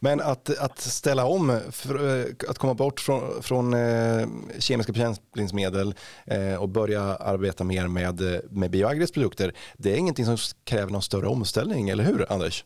Men 0.00 0.20
att, 0.20 0.58
att 0.58 0.78
ställa 0.78 1.24
om, 1.26 1.60
för, 1.72 1.94
eh, 1.94 2.24
att 2.48 2.58
komma 2.58 2.74
bort 2.74 3.00
från, 3.00 3.42
från 3.42 3.74
eh, 3.74 4.28
kemiska 4.58 4.92
bekämpningsmedel 4.92 5.94
eh, 6.26 6.62
och 6.62 6.68
börja 6.68 7.02
arbeta 7.02 7.64
mer 7.64 7.88
med, 7.88 8.20
med 8.50 8.70
bioagris 8.70 9.12
produkter, 9.12 9.52
det 9.78 9.92
är 9.92 9.96
ingenting 9.96 10.24
som 10.24 10.36
kräver 10.64 10.92
någon 10.92 11.02
större 11.02 11.26
omställning, 11.26 11.88
eller 11.88 12.04
hur 12.04 12.32
Anders? 12.32 12.64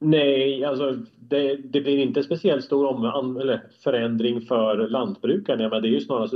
Nej, 0.00 0.64
alltså 0.64 0.98
det, 1.16 1.56
det 1.56 1.80
blir 1.80 1.98
inte 1.98 2.22
speciellt 2.22 2.64
stor 2.64 2.86
om, 2.86 3.36
eller 3.36 3.62
förändring 3.84 4.40
för 4.40 4.88
lantbrukarna. 4.88 5.68
Men 5.68 5.82
det 5.82 5.88
är 5.88 5.90
ju 5.90 6.00
snarast 6.00 6.34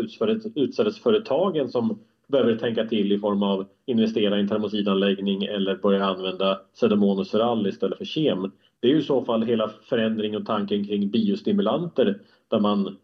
utsädesföretagen 0.54 1.68
som 1.68 1.98
behöver 2.28 2.56
tänka 2.56 2.84
till 2.84 3.12
i 3.12 3.18
form 3.18 3.42
av 3.42 3.66
investera 3.86 4.36
i 4.36 4.40
en 4.40 4.48
termosidanläggning 4.48 5.44
eller 5.44 5.76
börja 5.76 6.04
använda 6.04 6.54
Pseudomonas 6.74 7.34
istället 7.66 7.98
för 7.98 8.04
kem. 8.04 8.52
Det 8.80 8.88
är 8.88 8.92
ju 8.92 8.98
i 8.98 9.02
så 9.02 9.24
fall 9.24 9.42
hela 9.42 9.68
förändringen 9.68 10.40
och 10.40 10.46
tanken 10.46 10.84
kring 10.84 11.10
biostimulanter 11.10 12.20
där 12.48 12.60
man 12.60 12.96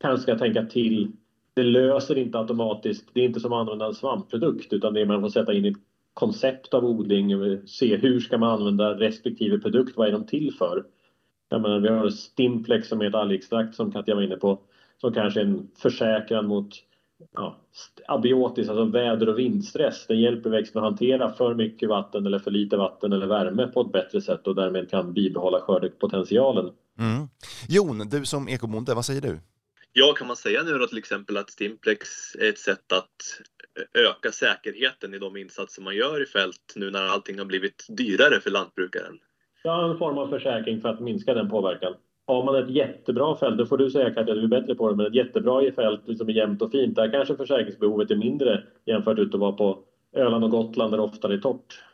kanske 0.00 0.22
ska 0.22 0.38
tänka 0.38 0.64
till. 0.66 1.12
Det 1.54 1.62
löser 1.62 2.18
inte 2.18 2.38
automatiskt, 2.38 3.10
det 3.14 3.20
är 3.20 3.24
inte 3.24 3.40
som 3.40 3.52
att 3.52 3.60
använda 3.60 3.86
en 3.86 3.94
svampprodukt 3.94 4.72
utan 4.72 4.94
det 4.94 5.00
är 5.00 5.06
man 5.06 5.20
får 5.20 5.28
sätta 5.28 5.52
in 5.52 5.64
ett 5.64 5.76
koncept 6.14 6.74
av 6.74 6.84
odling, 6.84 7.58
se 7.66 7.96
hur 7.96 8.20
ska 8.20 8.38
man 8.38 8.60
använda 8.60 8.98
respektive 8.98 9.58
produkt, 9.58 9.96
vad 9.96 10.08
är 10.08 10.12
de 10.12 10.26
till 10.26 10.52
för? 10.52 10.84
Jag 11.48 11.62
menar, 11.62 11.80
vi 11.80 11.88
har 11.88 12.08
Stimplex 12.08 12.88
som 12.88 13.00
är 13.00 13.04
ett 13.04 13.14
algextrakt 13.14 13.74
som 13.74 13.92
Katja 13.92 14.14
var 14.14 14.22
inne 14.22 14.36
på 14.36 14.60
som 15.00 15.12
kanske 15.12 15.40
är 15.40 15.44
en 15.44 15.68
försäkran 15.78 16.46
mot 16.46 16.68
ja, 17.32 17.56
abiotisk, 18.06 18.70
alltså 18.70 18.84
väder 18.84 19.28
och 19.28 19.38
vindstress. 19.38 20.06
Den 20.06 20.20
hjälper 20.20 20.50
växten 20.50 20.82
att 20.82 20.90
hantera 20.90 21.32
för 21.32 21.54
mycket 21.54 21.88
vatten 21.88 22.26
eller 22.26 22.38
för 22.38 22.50
lite 22.50 22.76
vatten 22.76 23.12
eller 23.12 23.26
värme 23.26 23.66
på 23.66 23.80
ett 23.80 23.92
bättre 23.92 24.20
sätt 24.20 24.46
och 24.46 24.54
därmed 24.54 24.90
kan 24.90 25.12
bibehålla 25.12 25.60
skördepotentialen. 25.60 26.72
Mm. 26.98 27.28
Jon, 27.68 28.08
du 28.08 28.24
som 28.24 28.48
ekobonde, 28.48 28.94
vad 28.94 29.04
säger 29.04 29.20
du? 29.20 29.40
Ja, 29.92 30.12
kan 30.12 30.26
man 30.26 30.36
säga 30.36 30.62
nu 30.62 30.78
då 30.78 30.86
till 30.86 30.98
exempel 30.98 31.36
att 31.36 31.50
Stimplex 31.50 32.08
är 32.34 32.48
ett 32.48 32.58
sätt 32.58 32.92
att 32.92 33.40
öka 33.94 34.32
säkerheten 34.32 35.14
i 35.14 35.18
de 35.18 35.36
insatser 35.36 35.82
man 35.82 35.96
gör 35.96 36.22
i 36.22 36.26
fält 36.26 36.72
nu 36.76 36.90
när 36.90 37.08
allting 37.08 37.38
har 37.38 37.44
blivit 37.44 37.86
dyrare 37.88 38.40
för 38.40 38.50
lantbrukaren? 38.50 39.18
Ja, 39.62 39.90
en 39.90 39.98
form 39.98 40.18
av 40.18 40.28
försäkring 40.28 40.80
för 40.80 40.88
att 40.88 41.00
minska 41.00 41.34
den 41.34 41.50
påverkan 41.50 41.94
har 42.26 42.44
man 42.44 42.56
ett 42.56 42.70
jättebra 42.70 43.36
fält, 43.36 43.58
då 43.58 43.66
får 43.66 43.78
du 43.78 43.90
säga 43.90 44.14
Katja, 44.14 44.34
du 44.34 44.44
är 44.44 44.48
bättre 44.48 44.74
på 44.74 44.90
det, 44.90 44.96
men 44.96 45.06
ett 45.06 45.14
jättebra 45.14 45.72
fält 45.72 46.18
som 46.18 46.28
är 46.28 46.32
jämnt 46.32 46.62
och 46.62 46.70
fint, 46.70 46.96
där 46.96 47.12
kanske 47.12 47.36
försäkringsbehovet 47.36 48.10
är 48.10 48.16
mindre 48.16 48.64
jämfört 48.84 49.18
med 49.18 49.34
att 49.34 49.40
vara 49.40 49.52
på 49.52 49.78
Öland 50.12 50.44
och 50.44 50.50
Gotland 50.50 50.92
där 50.92 50.98
det 50.98 51.04
oftare 51.04 51.34
är 51.34 51.38
torrt. 51.38 51.84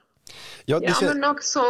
Ja, 0.65 0.81
ja 0.83 0.95
men 1.03 1.31
också, 1.31 1.61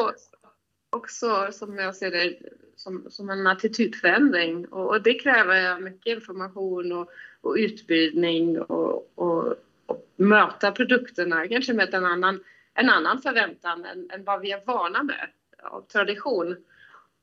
också 0.90 1.48
som 1.52 1.78
jag 1.78 1.96
ser 1.96 2.10
det 2.10 2.38
som, 2.76 3.06
som 3.08 3.30
en 3.30 3.46
attitydförändring 3.46 4.66
och, 4.66 4.88
och 4.88 5.02
det 5.02 5.14
kräver 5.14 5.80
mycket 5.80 6.16
information 6.16 6.92
och, 6.92 7.08
och 7.40 7.54
utbildning 7.58 8.60
och, 8.60 9.10
och, 9.14 9.54
och, 9.86 10.04
möta 10.16 10.72
produkterna 10.72 11.48
kanske 11.48 11.72
med 11.72 11.94
en 11.94 12.04
annan, 12.04 12.40
en 12.74 12.90
annan 12.90 13.22
förväntan 13.22 13.84
än, 13.84 14.10
än 14.10 14.24
vad 14.24 14.40
vi 14.40 14.52
är 14.52 14.64
vana 14.66 15.02
med 15.02 15.28
av 15.62 15.80
tradition. 15.80 16.56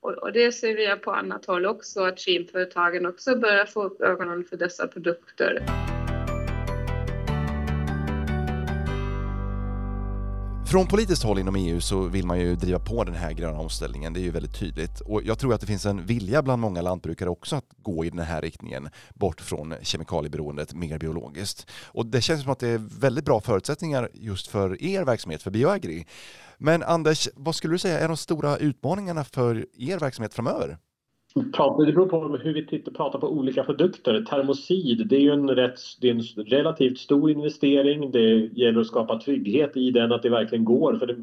Och, 0.06 0.14
och, 0.14 0.34
det 0.34 0.52
ser 0.52 0.76
vi 0.76 0.96
på 0.96 1.12
annat 1.12 1.46
håll 1.46 1.66
också, 1.66 2.04
att 2.04 2.20
kemföretagen 2.20 3.06
också 3.06 3.36
börjar 3.36 3.66
få 3.66 3.84
upp 3.84 4.02
ögonen 4.02 4.44
för 4.44 4.58
dessa 4.58 4.88
produkter. 4.88 5.64
Från 10.68 10.88
politiskt 10.88 11.24
håll 11.24 11.40
inom 11.40 11.56
EU 11.56 11.82
så 11.82 12.02
vill 12.02 12.26
man 12.26 12.40
ju 12.40 12.56
driva 12.56 12.80
på 12.80 13.04
den 13.04 13.16
här 13.16 13.32
gröna 13.32 13.60
omställningen, 13.60 14.14
det 14.14 14.20
är 14.20 14.22
ju 14.22 14.32
väldigt 14.32 14.60
tydligt. 14.60 15.00
Och 15.00 15.24
jag 15.24 15.40
tror 15.40 15.54
att 15.54 15.62
det 15.62 15.68
finns 15.68 15.86
en 15.86 16.06
vilja 16.06 16.42
bland 16.42 16.62
många 16.62 16.82
lantbrukare 16.82 17.30
också 17.30 17.56
att 17.56 17.66
gå 17.78 18.06
i 18.06 18.10
den 18.10 18.20
här 18.20 18.42
riktningen, 18.42 18.90
bort 19.14 19.42
från 19.42 19.76
kemikalieberoendet, 19.82 20.74
mer 20.74 20.98
biologiskt. 20.98 21.68
Och 21.86 22.06
det 22.06 22.22
känns 22.22 22.42
som 22.42 22.52
att 22.52 22.60
det 22.60 22.68
är 22.68 23.00
väldigt 23.00 23.26
bra 23.26 23.42
förutsättningar 23.42 24.10
just 24.14 24.48
för 24.48 24.84
er 24.84 25.04
verksamhet, 25.04 25.44
för 25.44 25.52
Bioagri. 25.52 26.06
Men 26.58 26.84
Anders, 26.84 27.30
vad 27.36 27.56
skulle 27.56 27.74
du 27.74 27.80
säga 27.80 28.00
är 28.00 28.08
de 28.08 28.18
stora 28.18 28.58
utmaningarna 28.58 29.24
för 29.24 29.66
er 29.78 30.00
verksamhet 30.00 30.34
framöver? 30.34 30.78
Det 31.36 31.42
beror 31.94 32.06
på 32.06 32.38
hur 32.38 32.54
vi 32.54 32.66
tittar, 32.66 32.92
pratar 32.92 33.20
på 33.20 33.30
olika 33.30 33.64
produkter. 33.64 34.22
Termosid, 34.22 35.08
det 35.08 35.16
är 35.16 35.20
ju 35.20 35.32
en, 35.32 35.50
rätt, 35.50 35.80
det 36.02 36.10
är 36.10 36.16
en 36.16 36.46
relativt 36.46 36.98
stor 36.98 37.32
investering. 37.32 38.12
Det 38.12 38.36
gäller 38.36 38.82
att 38.82 38.88
skapa 38.88 39.20
trygghet 39.20 39.78
i 39.78 39.92
den, 39.92 40.12
att 40.12 40.24
det 40.24 40.30
verkligen 40.30 40.66
går. 40.66 40.96
För 40.96 41.08
det, 41.08 41.16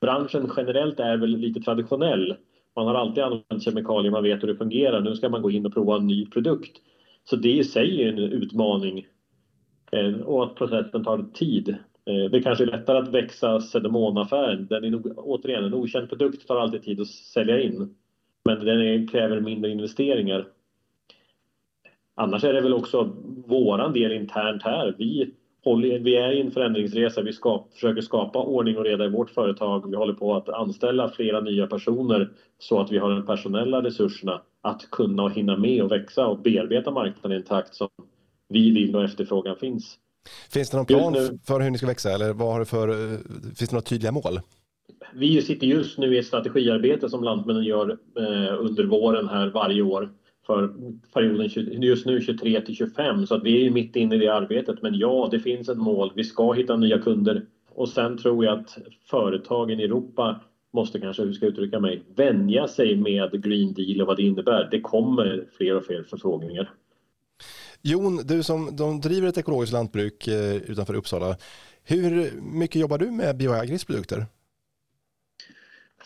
branschen 0.00 0.50
generellt 0.56 1.00
är 1.00 1.16
väl 1.16 1.36
lite 1.36 1.60
traditionell. 1.60 2.36
Man 2.76 2.86
har 2.86 2.94
alltid 2.94 3.24
använt 3.24 3.62
kemikalier, 3.62 4.10
man 4.10 4.22
vet 4.22 4.42
hur 4.42 4.48
det 4.48 4.56
fungerar. 4.56 5.00
Nu 5.00 5.14
ska 5.14 5.28
man 5.28 5.42
gå 5.42 5.50
in 5.50 5.66
och 5.66 5.74
prova 5.74 5.96
en 5.96 6.06
ny 6.06 6.26
produkt. 6.26 6.76
Så 7.24 7.36
det 7.36 7.52
i 7.52 7.64
sig 7.64 8.02
är 8.02 8.08
en 8.08 8.18
utmaning. 8.18 9.06
Eh, 9.92 10.20
och 10.20 10.44
att 10.44 10.54
processen 10.54 11.04
tar 11.04 11.24
tid. 11.34 11.68
Eh, 12.06 12.30
det 12.30 12.42
kanske 12.42 12.64
är 12.64 12.68
lättare 12.68 12.98
att 12.98 13.14
växa 13.14 13.60
Sedemonaffären. 13.60 14.66
Den 14.66 14.84
är 14.84 15.00
återigen 15.16 15.64
en 15.64 15.74
okänd 15.74 16.08
produkt, 16.08 16.46
tar 16.46 16.56
alltid 16.56 16.82
tid 16.82 17.00
att 17.00 17.08
sälja 17.08 17.62
in. 17.62 17.94
Men 18.44 18.64
den 18.64 19.08
kräver 19.08 19.40
mindre 19.40 19.70
investeringar. 19.70 20.46
Annars 22.14 22.44
är 22.44 22.52
det 22.52 22.60
väl 22.60 22.74
också 22.74 23.12
våran 23.46 23.92
del 23.92 24.12
internt 24.12 24.62
här. 24.62 24.94
Vi, 24.98 25.30
håller, 25.64 25.98
vi 25.98 26.16
är 26.16 26.32
i 26.32 26.40
en 26.40 26.50
förändringsresa. 26.50 27.22
Vi 27.22 27.32
skap, 27.32 27.72
försöker 27.72 28.02
skapa 28.02 28.38
ordning 28.38 28.76
och 28.78 28.84
reda 28.84 29.04
i 29.04 29.08
vårt 29.08 29.30
företag. 29.30 29.90
Vi 29.90 29.96
håller 29.96 30.14
på 30.14 30.36
att 30.36 30.48
anställa 30.48 31.08
flera 31.08 31.40
nya 31.40 31.66
personer 31.66 32.30
så 32.58 32.80
att 32.80 32.92
vi 32.92 32.98
har 32.98 33.10
de 33.10 33.26
personella 33.26 33.82
resurserna 33.82 34.42
att 34.62 34.90
kunna 34.90 35.22
och 35.22 35.32
hinna 35.32 35.56
med 35.56 35.82
och 35.82 35.92
växa 35.92 36.26
och 36.26 36.38
bearbeta 36.38 36.90
marknaden 36.90 37.32
i 37.32 37.34
en 37.34 37.42
takt 37.42 37.74
som 37.74 37.88
vi 38.48 38.70
vill 38.70 38.96
och 38.96 39.04
efterfrågan 39.04 39.56
finns. 39.56 39.98
Finns 40.50 40.70
det 40.70 40.76
någon 40.76 40.86
plan 40.86 41.12
nu, 41.12 41.38
för 41.46 41.60
hur 41.60 41.70
ni 41.70 41.78
ska 41.78 41.86
växa 41.86 42.10
eller 42.10 42.32
vad 42.32 42.52
har 42.52 42.58
du 42.58 42.64
för, 42.66 42.88
finns 43.42 43.70
det 43.70 43.72
några 43.72 43.82
tydliga 43.82 44.12
mål? 44.12 44.40
Vi 45.12 45.42
sitter 45.42 45.66
just 45.66 45.98
nu 45.98 46.14
i 46.14 46.18
ett 46.18 46.26
strategiarbete 46.26 47.08
som 47.08 47.24
Lantmännen 47.24 47.64
gör 47.64 47.90
eh, 47.90 48.60
under 48.60 48.84
våren 48.84 49.28
här 49.28 49.46
varje 49.46 49.82
år 49.82 50.12
för 50.46 50.74
perioden 51.12 51.50
just 51.82 52.06
nu 52.06 52.20
23 52.20 52.60
till 52.60 52.74
25 52.74 53.26
så 53.26 53.34
att 53.34 53.44
vi 53.44 53.56
är 53.56 53.64
ju 53.64 53.70
mitt 53.70 53.96
inne 53.96 54.14
i 54.14 54.18
det 54.18 54.28
arbetet. 54.28 54.82
Men 54.82 54.94
ja, 54.94 55.28
det 55.30 55.40
finns 55.40 55.68
ett 55.68 55.78
mål. 55.78 56.12
Vi 56.14 56.24
ska 56.24 56.52
hitta 56.52 56.76
nya 56.76 56.98
kunder 56.98 57.46
och 57.74 57.88
sen 57.88 58.18
tror 58.18 58.44
jag 58.44 58.58
att 58.58 58.78
företagen 59.10 59.80
i 59.80 59.84
Europa 59.84 60.40
måste 60.72 61.00
kanske, 61.00 61.22
hur 61.22 61.32
ska 61.32 61.46
jag 61.46 61.52
uttrycka 61.52 61.80
mig, 61.80 62.02
vänja 62.16 62.68
sig 62.68 62.96
med 62.96 63.44
Green 63.44 63.74
Deal 63.74 64.00
och 64.00 64.06
vad 64.06 64.16
det 64.16 64.22
innebär. 64.22 64.68
Det 64.70 64.80
kommer 64.80 65.46
fler 65.56 65.76
och 65.76 65.84
fler 65.84 66.02
förfrågningar. 66.02 66.70
Jon, 67.82 68.16
du 68.16 68.42
som 68.42 68.76
de 68.76 69.00
driver 69.00 69.28
ett 69.28 69.38
ekologiskt 69.38 69.72
lantbruk 69.72 70.28
eh, 70.28 70.56
utanför 70.56 70.94
Uppsala, 70.94 71.36
hur 71.84 72.30
mycket 72.40 72.80
jobbar 72.80 72.98
du 72.98 73.10
med 73.10 73.36
Bioagris 73.36 73.84
produkter? 73.84 74.26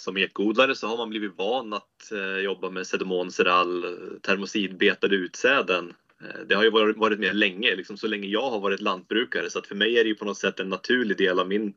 Som 0.00 0.16
ekodlare 0.16 0.74
så 0.74 0.86
har 0.86 0.96
man 0.96 1.10
blivit 1.10 1.32
van 1.36 1.72
att 1.72 2.12
eh, 2.12 2.38
jobba 2.38 2.70
med 2.70 2.86
Sedomon, 2.86 3.32
seral, 3.32 3.86
termosidbetade 4.22 5.16
utsäden. 5.16 5.94
Eh, 6.22 6.40
det 6.48 6.54
har 6.54 6.64
ju 6.64 6.70
varit, 6.70 6.96
varit 6.96 7.18
med 7.18 7.36
länge, 7.36 7.76
liksom 7.76 7.96
så 7.96 8.06
länge 8.06 8.28
jag 8.28 8.50
har 8.50 8.60
varit 8.60 8.80
lantbrukare 8.80 9.50
så 9.50 9.58
att 9.58 9.66
för 9.66 9.74
mig 9.74 9.98
är 9.98 10.04
det 10.04 10.08
ju 10.08 10.14
på 10.14 10.24
något 10.24 10.38
sätt 10.38 10.60
en 10.60 10.68
naturlig 10.68 11.16
del 11.16 11.38
av 11.38 11.48
min 11.48 11.74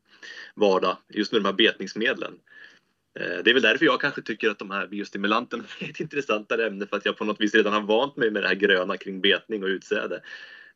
vardag 0.55 0.97
just 1.09 1.31
med 1.31 1.41
de 1.41 1.45
här 1.45 1.53
betningsmedlen. 1.53 2.33
Eh, 3.19 3.43
det 3.43 3.49
är 3.49 3.53
väl 3.53 3.63
därför 3.63 3.85
jag 3.85 4.01
kanske 4.01 4.21
tycker 4.21 4.49
att 4.49 4.59
de 4.59 4.71
här 4.71 4.87
biostimulanterna 4.87 5.63
är 5.79 5.89
ett 5.89 5.99
intressantare 5.99 6.67
ämne 6.67 6.85
för 6.85 6.97
att 6.97 7.05
jag 7.05 7.17
på 7.17 7.25
något 7.25 7.41
vis 7.41 7.55
redan 7.55 7.73
har 7.73 7.81
vant 7.81 8.17
mig 8.17 8.31
med 8.31 8.43
det 8.43 8.47
här 8.47 8.55
gröna 8.55 8.97
kring 8.97 9.21
betning 9.21 9.63
och 9.63 9.67
utsäde. 9.67 10.21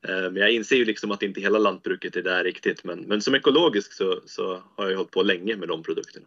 Eh, 0.08 0.32
men 0.32 0.36
jag 0.36 0.52
inser 0.52 0.76
ju 0.76 0.86
liksom 0.86 1.12
att 1.12 1.24
inte 1.24 1.42
hela 1.42 1.60
lantbruket 1.60 2.16
är 2.16 2.22
där 2.22 2.44
riktigt. 2.44 2.84
Men, 2.84 3.00
men 3.00 3.22
som 3.22 3.36
ekologisk 3.36 3.94
så, 3.94 4.22
så 4.26 4.64
har 4.76 4.90
jag 4.90 4.98
hållit 4.98 5.12
på 5.12 5.24
länge 5.24 5.56
med 5.56 5.68
de 5.68 5.84
produkterna. 5.84 6.26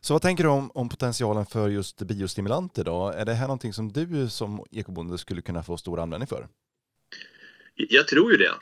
Så 0.00 0.14
vad 0.14 0.22
tänker 0.22 0.44
du 0.44 0.50
om, 0.50 0.70
om 0.74 0.88
potentialen 0.88 1.46
för 1.46 1.68
just 1.68 2.02
biostimulanter 2.02 2.84
då? 2.84 3.08
Är 3.08 3.24
det 3.24 3.34
här 3.34 3.46
någonting 3.46 3.72
som 3.72 3.92
du 3.92 4.28
som 4.28 4.64
ekobonde 4.70 5.18
skulle 5.18 5.42
kunna 5.42 5.62
få 5.62 5.76
stor 5.76 6.00
användning 6.00 6.26
för? 6.26 6.48
Jag 7.74 8.08
tror 8.08 8.32
ju 8.32 8.36
det. 8.36 8.52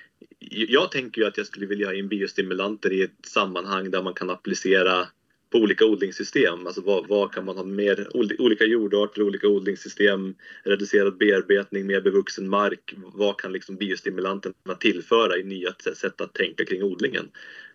Jag 0.69 0.91
tänker 0.91 1.21
ju 1.21 1.27
att 1.27 1.37
jag 1.37 1.47
skulle 1.47 1.67
vilja 1.67 1.87
ha 1.87 1.95
in 1.95 2.09
biostimulanter 2.09 2.93
i 2.93 3.03
ett 3.03 3.27
sammanhang 3.27 3.91
där 3.91 4.03
man 4.03 4.15
kan 4.15 4.31
applicera 4.31 5.09
på 5.51 5.59
olika 5.59 5.85
odlingssystem. 5.85 6.67
Alltså 6.67 6.81
vad, 6.81 7.09
vad, 7.09 7.33
kan 7.33 7.45
man 7.45 7.57
ha 7.57 7.65
mer? 7.65 8.17
Olika 8.39 8.65
jordarter, 8.65 9.23
olika 9.23 9.49
odlingssystem, 9.49 10.35
reducerad 10.65 11.17
bearbetning, 11.17 11.87
mer 11.87 12.01
bevuxen 12.01 12.49
mark. 12.49 12.95
Vad 12.97 13.41
kan 13.41 13.53
liksom 13.53 13.77
biostimulanterna 13.77 14.75
tillföra 14.81 15.37
i 15.37 15.45
nya 15.45 15.75
sätt 15.95 16.21
att 16.21 16.35
tänka 16.35 16.65
kring 16.65 16.83
odlingen? 16.83 17.31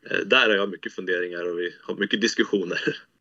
Eh, 0.09 0.17
där 0.17 0.49
har 0.49 0.55
jag 0.55 0.69
mycket 0.69 0.93
funderingar 0.93 1.51
och 1.51 1.59
vi 1.59 1.75
har 1.81 1.95
mycket 1.95 2.21
diskussioner. 2.21 2.97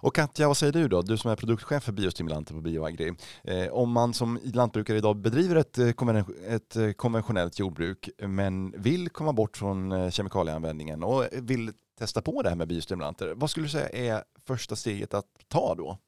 Och 0.00 0.14
Katja, 0.14 0.46
vad 0.46 0.56
säger 0.56 0.72
du 0.72 0.88
då? 0.88 1.02
Du 1.02 1.16
som 1.16 1.30
är 1.30 1.36
produktchef 1.36 1.82
för 1.82 1.92
biostimulanter 1.92 2.54
på 2.54 2.60
Bioagri. 2.60 3.12
Eh, 3.44 3.72
om 3.72 3.92
man 3.92 4.14
som 4.14 4.40
lantbrukare 4.54 4.96
idag 4.96 5.16
bedriver 5.16 5.56
ett, 5.56 5.78
eh, 5.78 6.54
ett 6.54 6.76
eh, 6.76 6.92
konventionellt 6.92 7.58
jordbruk 7.58 8.10
men 8.18 8.74
vill 8.82 9.08
komma 9.08 9.32
bort 9.32 9.56
från 9.56 9.92
eh, 9.92 10.10
kemikalieanvändningen 10.10 11.02
och 11.02 11.24
vill 11.32 11.72
testa 11.98 12.22
på 12.22 12.42
det 12.42 12.48
här 12.48 12.56
med 12.56 12.68
biostimulanter. 12.68 13.32
Vad 13.34 13.50
skulle 13.50 13.66
du 13.66 13.70
säga 13.70 13.88
är 13.88 14.24
första 14.46 14.76
steget 14.76 15.14
att 15.14 15.26
ta 15.48 15.74
då? 15.74 15.98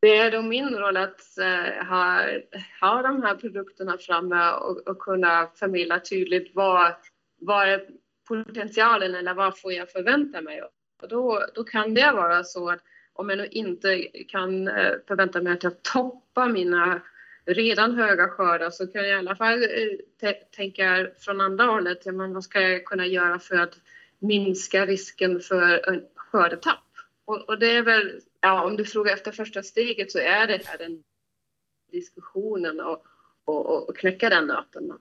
Det 0.00 0.16
är 0.16 0.30
då 0.30 0.42
min 0.42 0.68
roll 0.68 0.96
att 0.96 1.20
ha, 1.88 2.22
ha 2.80 3.02
de 3.02 3.22
här 3.22 3.34
produkterna 3.34 3.98
framme 3.98 4.50
och, 4.52 4.88
och 4.88 4.98
kunna 4.98 5.50
förmedla 5.54 6.00
tydligt 6.00 6.52
vad, 6.54 6.94
vad 7.40 7.68
är 7.68 7.86
potentialen 8.28 9.14
eller 9.14 9.34
vad 9.34 9.58
får 9.58 9.72
jag 9.72 9.90
förvänta 9.90 10.40
mig. 10.40 10.62
Och 11.02 11.08
då, 11.08 11.46
då 11.54 11.64
kan 11.64 11.94
det 11.94 12.12
vara 12.12 12.44
så 12.44 12.70
att 12.70 12.80
om 13.12 13.28
jag 13.28 13.38
nu 13.38 13.46
inte 13.46 14.02
kan 14.28 14.68
eh, 14.68 14.92
förvänta 15.08 15.42
mig 15.42 15.52
att 15.52 15.62
jag 15.62 15.82
toppar 15.82 16.48
mina 16.48 17.00
redan 17.44 17.94
höga 17.94 18.28
skördar 18.28 18.70
så 18.70 18.86
kan 18.86 19.02
jag 19.02 19.10
i 19.10 19.18
alla 19.18 19.36
fall 19.36 19.62
eh, 19.62 20.32
tänka 20.56 21.08
från 21.18 21.40
andra 21.40 21.64
hållet, 21.64 22.06
men 22.06 22.34
vad 22.34 22.44
ska 22.44 22.60
jag 22.60 22.84
kunna 22.84 23.06
göra 23.06 23.38
för 23.38 23.56
att 23.56 23.74
minska 24.18 24.86
risken 24.86 25.40
för 25.40 25.80
skördetapp. 26.14 26.84
Och, 27.24 27.48
och, 27.48 27.58
det 27.58 27.76
är 27.76 27.82
väl, 27.82 28.20
ja, 28.40 28.64
om 28.64 28.76
du 28.76 28.84
frågar 28.84 29.14
efter 29.14 29.32
första 29.32 29.62
steget 29.62 30.10
så 30.10 30.18
är 30.18 30.46
det 30.46 30.66
här 30.66 30.78
den 30.78 31.02
diskussionen 31.92 32.80
och, 32.80 33.04
och, 33.44 33.88
och 33.88 33.96
knäcka 33.96 34.28
den 34.28 34.46
nöten. 34.46 34.92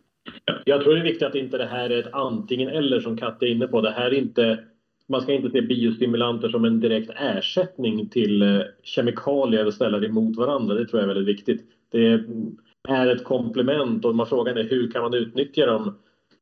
Jag 0.65 0.84
tror 0.84 0.94
det 0.94 1.00
är 1.00 1.03
viktigt 1.03 1.27
att 1.27 1.36
inte 1.36 1.58
det 1.58 1.65
här 1.65 1.89
är 1.89 2.00
ett 2.00 2.13
antingen 2.13 2.70
eller 2.70 3.00
som 3.00 3.18
Katte 3.18 3.46
är 3.46 3.50
inne 3.50 3.68
på. 3.68 3.82
Det 3.82 3.91
här 3.91 4.06
är 4.06 4.13
inte, 4.13 4.63
man 5.10 5.22
ska 5.22 5.34
inte 5.34 5.50
se 5.50 5.62
biostimulanter 5.62 6.50
som 6.50 6.66
en 6.66 6.80
direkt 6.80 7.12
ersättning 7.16 8.10
till 8.10 8.42
eh, 8.42 8.62
kemikalier 8.84 9.66
och 9.66 9.74
ställa 9.74 10.00
det 10.00 10.10
mot 10.10 10.38
varandra. 10.38 10.75
Det 10.75 10.86
tror 10.86 11.01
jag 11.01 11.10
är 11.10 11.13
väldigt 11.13 11.38
viktigt. 11.38 11.62
Det 11.92 12.22
är 12.88 13.16
ett 13.16 13.24
komplement 13.24 14.06
och 14.06 14.16
man 14.16 14.28
frågan 14.28 14.58
är 14.58 14.63
hur 14.63 14.92
kan 14.92 15.01
man 15.01 15.13
utnyttja 15.13 15.66
dem 15.66 15.96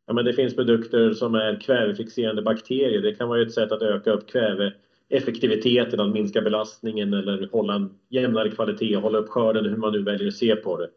Ja, 0.08 0.14
men 0.14 0.26
det 0.26 0.34
finns 0.34 0.56
produkter 0.56 1.14
som 1.14 1.36
är 1.36 1.62
kvävefixerande 1.62 2.42
bakterier. 2.42 3.02
Det 3.02 3.16
kan 3.16 3.30
vara 3.30 3.42
ett 3.42 3.54
sätt 3.54 3.72
att 3.72 3.82
öka 3.82 4.12
upp 4.12 4.28
kväveeffektiviteten, 4.30 6.00
att 6.00 6.14
minska 6.14 6.42
belastningen 6.42 7.14
eller 7.14 7.50
hålla 7.52 7.76
en 7.76 7.90
jämnare 8.10 8.52
kvalitet, 8.52 8.96
hålla 8.96 9.18
upp 9.18 9.30
skörden, 9.30 9.66
hur 9.66 9.78
man 9.78 9.92
nu 9.92 10.04
väljer 10.04 10.28
att 10.28 10.34
se 10.34 10.56
på 10.56 10.78
det. 10.78 10.90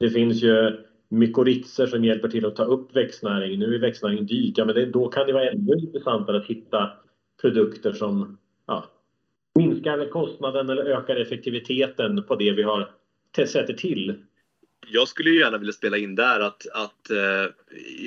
Det 0.00 0.10
finns 0.10 0.42
ju 0.42 0.76
mykorrhizer 1.08 1.86
som 1.86 2.04
hjälper 2.04 2.28
till 2.28 2.46
att 2.46 2.56
ta 2.56 2.64
upp 2.64 2.96
växtnäring. 2.96 3.58
Nu 3.58 3.74
är 3.74 3.78
växtnäring 3.78 4.26
dyrt, 4.26 4.58
ja, 4.58 4.64
men 4.64 4.74
det, 4.74 4.86
då 4.86 5.08
kan 5.08 5.26
det 5.26 5.32
vara 5.32 5.50
ännu 5.50 5.72
intressantare 5.72 6.36
att 6.36 6.46
hitta 6.46 6.90
produkter 7.40 7.92
som 7.92 8.38
ja, 8.66 8.84
minskar 9.54 10.10
kostnaden 10.10 10.70
eller 10.70 10.84
ökar 10.84 11.16
effektiviteten 11.16 12.22
på 12.22 12.36
det 12.36 12.52
vi 12.52 12.62
har 12.62 12.90
sätter 13.46 13.74
till 13.74 14.22
jag 14.86 15.08
skulle 15.08 15.30
ju 15.30 15.40
gärna 15.40 15.58
vilja 15.58 15.72
spela 15.72 15.96
in 15.96 16.14
där 16.14 16.40
att, 16.40 16.66
att 16.72 17.10
eh, 17.10 17.52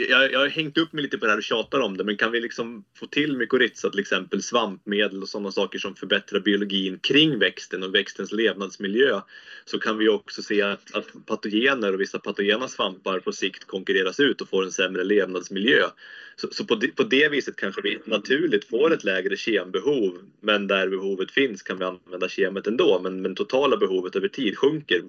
jag, 0.10 0.32
jag 0.32 0.40
har 0.40 0.48
hängt 0.48 0.78
upp 0.78 0.94
mig 0.94 1.04
lite 1.04 1.18
på 1.18 1.25
det 1.25 1.32
här 1.32 1.38
och 1.38 1.44
tjatar 1.44 1.80
om 1.80 1.98
det 1.98 2.04
men 2.04 2.18
kan 2.18 2.32
vi 2.32 2.42
liksom 2.42 2.84
få 2.98 3.06
till 3.08 3.38
mykorrhiza 3.38 3.90
till 3.90 4.00
exempel 4.00 4.44
svampmedel 4.44 5.22
och 5.22 5.30
sådana 5.30 5.51
saker 5.51 5.80
som 5.80 5.96
förbättrar 5.96 6.40
biologin 6.40 7.00
kring 7.00 7.40
växten 7.40 7.84
och 7.84 7.96
växtens 7.96 8.32
levnadsmiljö 8.32 9.22
så 9.66 9.80
kan 9.80 9.98
vi 9.98 10.10
också 10.10 10.42
se 10.42 10.62
att, 10.62 10.96
att 10.96 11.25
patogener 11.25 11.94
och 11.94 12.01
vissa 12.01 12.20
patogena 12.20 12.68
svampar 12.68 13.20
på 13.20 13.32
sikt 13.32 13.68
konkurreras 13.68 14.20
ut 14.20 14.42
och 14.42 14.50
får 14.50 14.64
en 14.64 14.72
sämre 14.72 15.03
levnadsmiljö. 15.03 15.84
Så, 16.36 16.48
så 16.51 16.66
på, 16.66 16.75
det, 16.75 16.88
på 16.88 17.03
det 17.03 17.29
viset 17.29 17.55
kanske 17.55 17.81
vi 17.81 18.00
naturligt 18.05 18.70
får 18.70 18.94
ett 18.94 19.03
lägre 19.03 19.38
kembehov 19.38 20.18
men 20.42 20.68
där 20.68 20.88
behovet 20.88 21.31
finns 21.31 21.62
kan 21.62 21.77
vi 21.77 21.86
använda 21.86 22.29
kemet 22.29 22.68
ändå 22.68 23.00
men, 23.03 23.22
men 23.22 23.36
totala 23.36 23.77
behovet 23.77 24.16
över 24.16 24.27
tid 24.27 24.57
sjunker. 24.57 25.01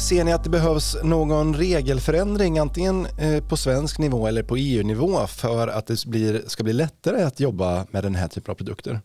Ser 0.00 0.24
ni 0.24 0.32
att 0.32 0.44
det 0.44 0.50
behövs 0.50 0.96
någon 1.04 1.54
regelförändring 1.54 2.58
antingen 2.58 3.06
eh, 3.06 3.48
på 3.48 3.56
svensk 3.56 3.98
nivå 3.98 4.26
eller 4.26 4.42
på 4.42 4.56
EU-nivå 4.56 5.26
för 5.26 5.68
att 5.68 5.86
det 5.86 6.06
blir, 6.06 6.42
ska 6.46 6.64
bli 6.64 6.72
lättare 6.72 7.22
att 7.22 7.40
jobba 7.40 7.86
med 7.90 8.02
den 8.02 8.14
här 8.14 8.28
typen 8.28 8.50
av 8.50 8.54
produkter? 8.54 9.00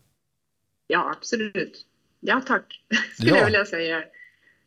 Ja, 0.86 1.14
absolut. 1.16 1.86
Ja, 2.20 2.40
tack, 2.46 2.84
skulle 3.14 3.30
ja. 3.30 3.36
jag 3.36 3.44
vilja 3.44 3.64
säga. 3.64 4.02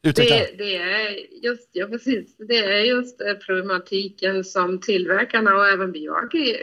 Det, 0.02 0.12
det, 0.58 0.78
är 0.78 1.44
just, 1.44 1.70
ja, 1.72 1.88
precis. 1.88 2.36
Det 2.38 2.58
är 2.58 2.80
just 2.80 3.22
eh, 3.22 3.34
problematiken 3.34 4.44
som 4.44 4.80
tillverkarna 4.80 5.56
och 5.56 5.68
även 5.68 5.92
Bioagi 5.92 6.58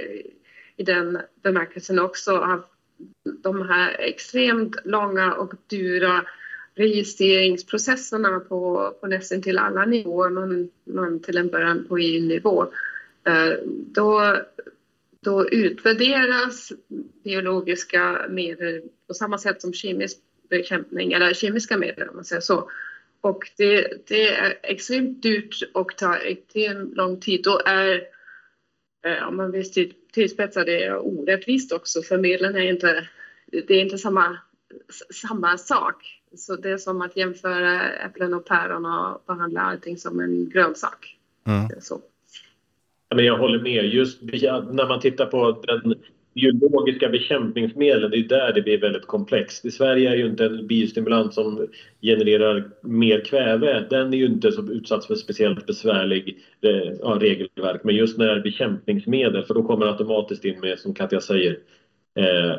i 0.77 0.83
den 0.83 1.21
bemärkelsen 1.43 1.99
också 1.99 2.37
har 2.37 2.65
de 3.43 3.69
här 3.69 3.97
extremt 3.99 4.77
långa 4.85 5.35
och 5.35 5.53
dyra 5.67 6.25
registreringsprocesserna 6.75 8.41
på, 8.41 8.93
på 9.01 9.07
nästan 9.07 9.43
till 9.43 9.59
alla 9.59 9.85
nivåer, 9.85 10.31
men, 10.31 10.71
men 10.85 11.21
till 11.21 11.39
en 11.39 11.49
början 11.49 11.87
på 11.89 11.99
EU-nivå. 11.99 12.67
Eh, 13.27 13.53
då, 13.67 14.37
då 15.21 15.49
utvärderas 15.49 16.73
biologiska 17.25 18.27
medel 18.31 18.83
på 19.07 19.15
samma 19.15 19.39
sätt 19.39 19.63
som 19.63 19.73
kemisk 19.73 20.19
bekämpning 20.51 21.13
eller 21.13 21.35
kemiska 21.35 21.77
medel 21.77 22.09
om 22.09 22.17
man 22.17 22.25
säger 22.25 22.41
så. 22.43 22.71
Och 23.21 23.51
det, 23.57 24.09
det 24.09 24.29
är 24.29 24.59
extremt 24.63 25.23
dyrt 25.23 25.63
och 25.75 25.97
tar 25.97 26.17
extremt 26.17 26.97
lång 26.97 27.21
tid. 27.21 27.45
Då 27.45 27.61
är, 27.67 28.03
eh, 29.05 29.29
om 29.29 29.37
man 29.37 29.51
vill 29.51 29.93
tillspetsa 30.13 30.65
det, 30.65 30.93
orättvist 30.93 31.73
också 31.73 32.03
för 32.03 32.19
medlen 32.19 32.57
är 32.57 32.71
inte, 32.71 33.09
det 33.47 33.75
är 33.75 33.81
inte 33.81 33.99
samma, 33.99 34.39
samma 35.11 35.59
sak. 35.59 36.24
Så 36.37 36.57
det 36.57 36.71
är 36.71 36.77
som 36.77 37.03
att 37.03 37.17
jämföra 37.17 37.91
äpplen 37.91 38.35
och 38.35 38.45
päron 38.45 38.87
och 38.87 39.23
behandla 39.27 39.61
allting 39.61 39.97
som 39.97 40.21
en 40.21 40.51
grönsak. 40.51 41.17
Mm. 41.47 41.69
Så. 41.81 42.01
Men 43.15 43.25
jag 43.25 43.39
håller 43.39 43.63
med. 43.63 43.85
Just 43.85 44.23
när 44.23 44.89
man 44.89 45.01
tittar 45.01 45.27
på 45.27 45.63
den 45.67 45.95
biologiska 46.35 47.09
bekämpningsmedlen, 47.09 48.11
det 48.11 48.17
är 48.17 48.29
där 48.29 48.53
det 48.53 48.63
blir 48.63 48.81
väldigt 48.81 49.07
komplext. 49.07 49.65
I 49.65 49.71
Sverige 49.71 50.11
är 50.11 50.17
ju 50.17 50.27
inte 50.27 50.45
en 50.45 50.67
biostimulant 50.67 51.35
som 51.35 51.69
genererar 52.03 52.71
mer 52.83 53.25
kväve, 53.25 53.87
den 53.91 54.15
är 54.15 54.19
ju 54.19 54.27
inte 54.27 54.53
så 54.53 54.73
utsatt 54.73 55.05
för 55.05 55.15
speciellt 55.15 55.67
besvärlig 55.67 56.39
eh, 56.61 56.93
ja, 57.01 57.19
regelverk. 57.21 57.85
Men 57.85 57.95
just 57.95 58.19
när 58.19 58.27
det 58.27 58.33
är 58.33 58.41
bekämpningsmedel, 58.41 59.45
för 59.45 59.55
då 59.55 59.63
kommer 59.63 59.87
det 59.87 59.93
automatiskt 59.93 60.45
in 60.45 60.61
med, 60.61 60.79
som 60.79 60.95
Katja 60.95 61.21
säger, 61.21 61.59
Eh, 62.17 62.57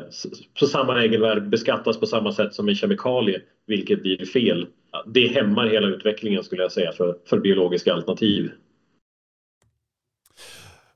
så 0.54 0.66
samma 0.66 0.94
regelverk 0.94 1.42
beskattas 1.42 2.00
på 2.00 2.06
samma 2.06 2.32
sätt 2.32 2.54
som 2.54 2.68
en 2.68 2.74
kemikalie, 2.74 3.40
vilket 3.66 4.02
blir 4.02 4.26
fel. 4.26 4.66
Det 5.06 5.26
hämmar 5.26 5.66
hela 5.66 5.88
utvecklingen 5.88 6.44
skulle 6.44 6.62
jag 6.62 6.72
säga 6.72 6.92
för, 6.92 7.16
för 7.26 7.38
biologiska 7.38 7.94
alternativ. 7.94 8.50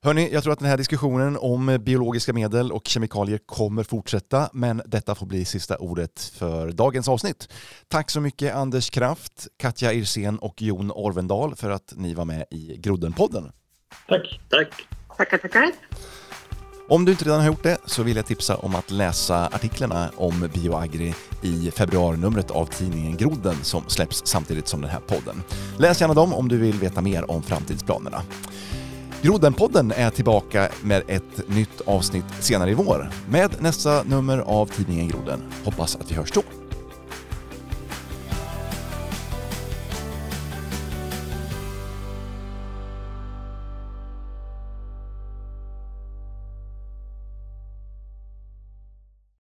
Hörni, 0.02 0.32
jag 0.32 0.42
tror 0.42 0.52
att 0.52 0.58
den 0.58 0.68
här 0.68 0.76
diskussionen 0.76 1.36
om 1.40 1.78
biologiska 1.80 2.32
medel 2.32 2.72
och 2.72 2.86
kemikalier 2.86 3.38
kommer 3.46 3.82
fortsätta, 3.82 4.50
men 4.52 4.82
detta 4.86 5.14
får 5.14 5.26
bli 5.26 5.44
sista 5.44 5.76
ordet 5.76 6.20
för 6.38 6.72
dagens 6.72 7.08
avsnitt. 7.08 7.52
Tack 7.88 8.10
så 8.10 8.20
mycket 8.20 8.54
Anders 8.54 8.90
Kraft, 8.90 9.48
Katja 9.56 9.92
Irsén 9.92 10.38
och 10.38 10.62
Jon 10.62 10.90
Orvendal 10.90 11.54
för 11.54 11.70
att 11.70 11.92
ni 11.96 12.14
var 12.14 12.24
med 12.24 12.44
i 12.50 12.76
Groddenpodden. 12.76 13.52
Tack. 14.08 14.40
Tack. 14.48 14.68
Tackar, 15.16 15.38
tackar. 15.38 15.70
Om 16.90 17.04
du 17.04 17.12
inte 17.12 17.24
redan 17.24 17.40
har 17.40 17.46
gjort 17.46 17.62
det 17.62 17.78
så 17.84 18.02
vill 18.02 18.16
jag 18.16 18.26
tipsa 18.26 18.56
om 18.56 18.74
att 18.74 18.90
läsa 18.90 19.46
artiklarna 19.46 20.10
om 20.16 20.48
Bioagri 20.54 21.14
i 21.42 21.70
februarinumret 21.70 22.50
av 22.50 22.66
tidningen 22.66 23.16
Groden 23.16 23.56
som 23.62 23.82
släpps 23.86 24.22
samtidigt 24.24 24.68
som 24.68 24.80
den 24.80 24.90
här 24.90 25.00
podden. 25.00 25.42
Läs 25.78 26.00
gärna 26.00 26.14
dem 26.14 26.34
om 26.34 26.48
du 26.48 26.58
vill 26.58 26.78
veta 26.78 27.00
mer 27.00 27.30
om 27.30 27.42
framtidsplanerna. 27.42 28.22
Grodenpodden 29.22 29.92
är 29.92 30.10
tillbaka 30.10 30.68
med 30.82 31.02
ett 31.08 31.48
nytt 31.48 31.80
avsnitt 31.80 32.24
senare 32.40 32.70
i 32.70 32.74
vår 32.74 33.10
med 33.28 33.50
nästa 33.60 34.02
nummer 34.02 34.38
av 34.38 34.66
tidningen 34.66 35.08
Groden. 35.08 35.42
Hoppas 35.64 35.96
att 35.96 36.10
vi 36.10 36.14
hörs 36.14 36.32
då. 36.32 36.42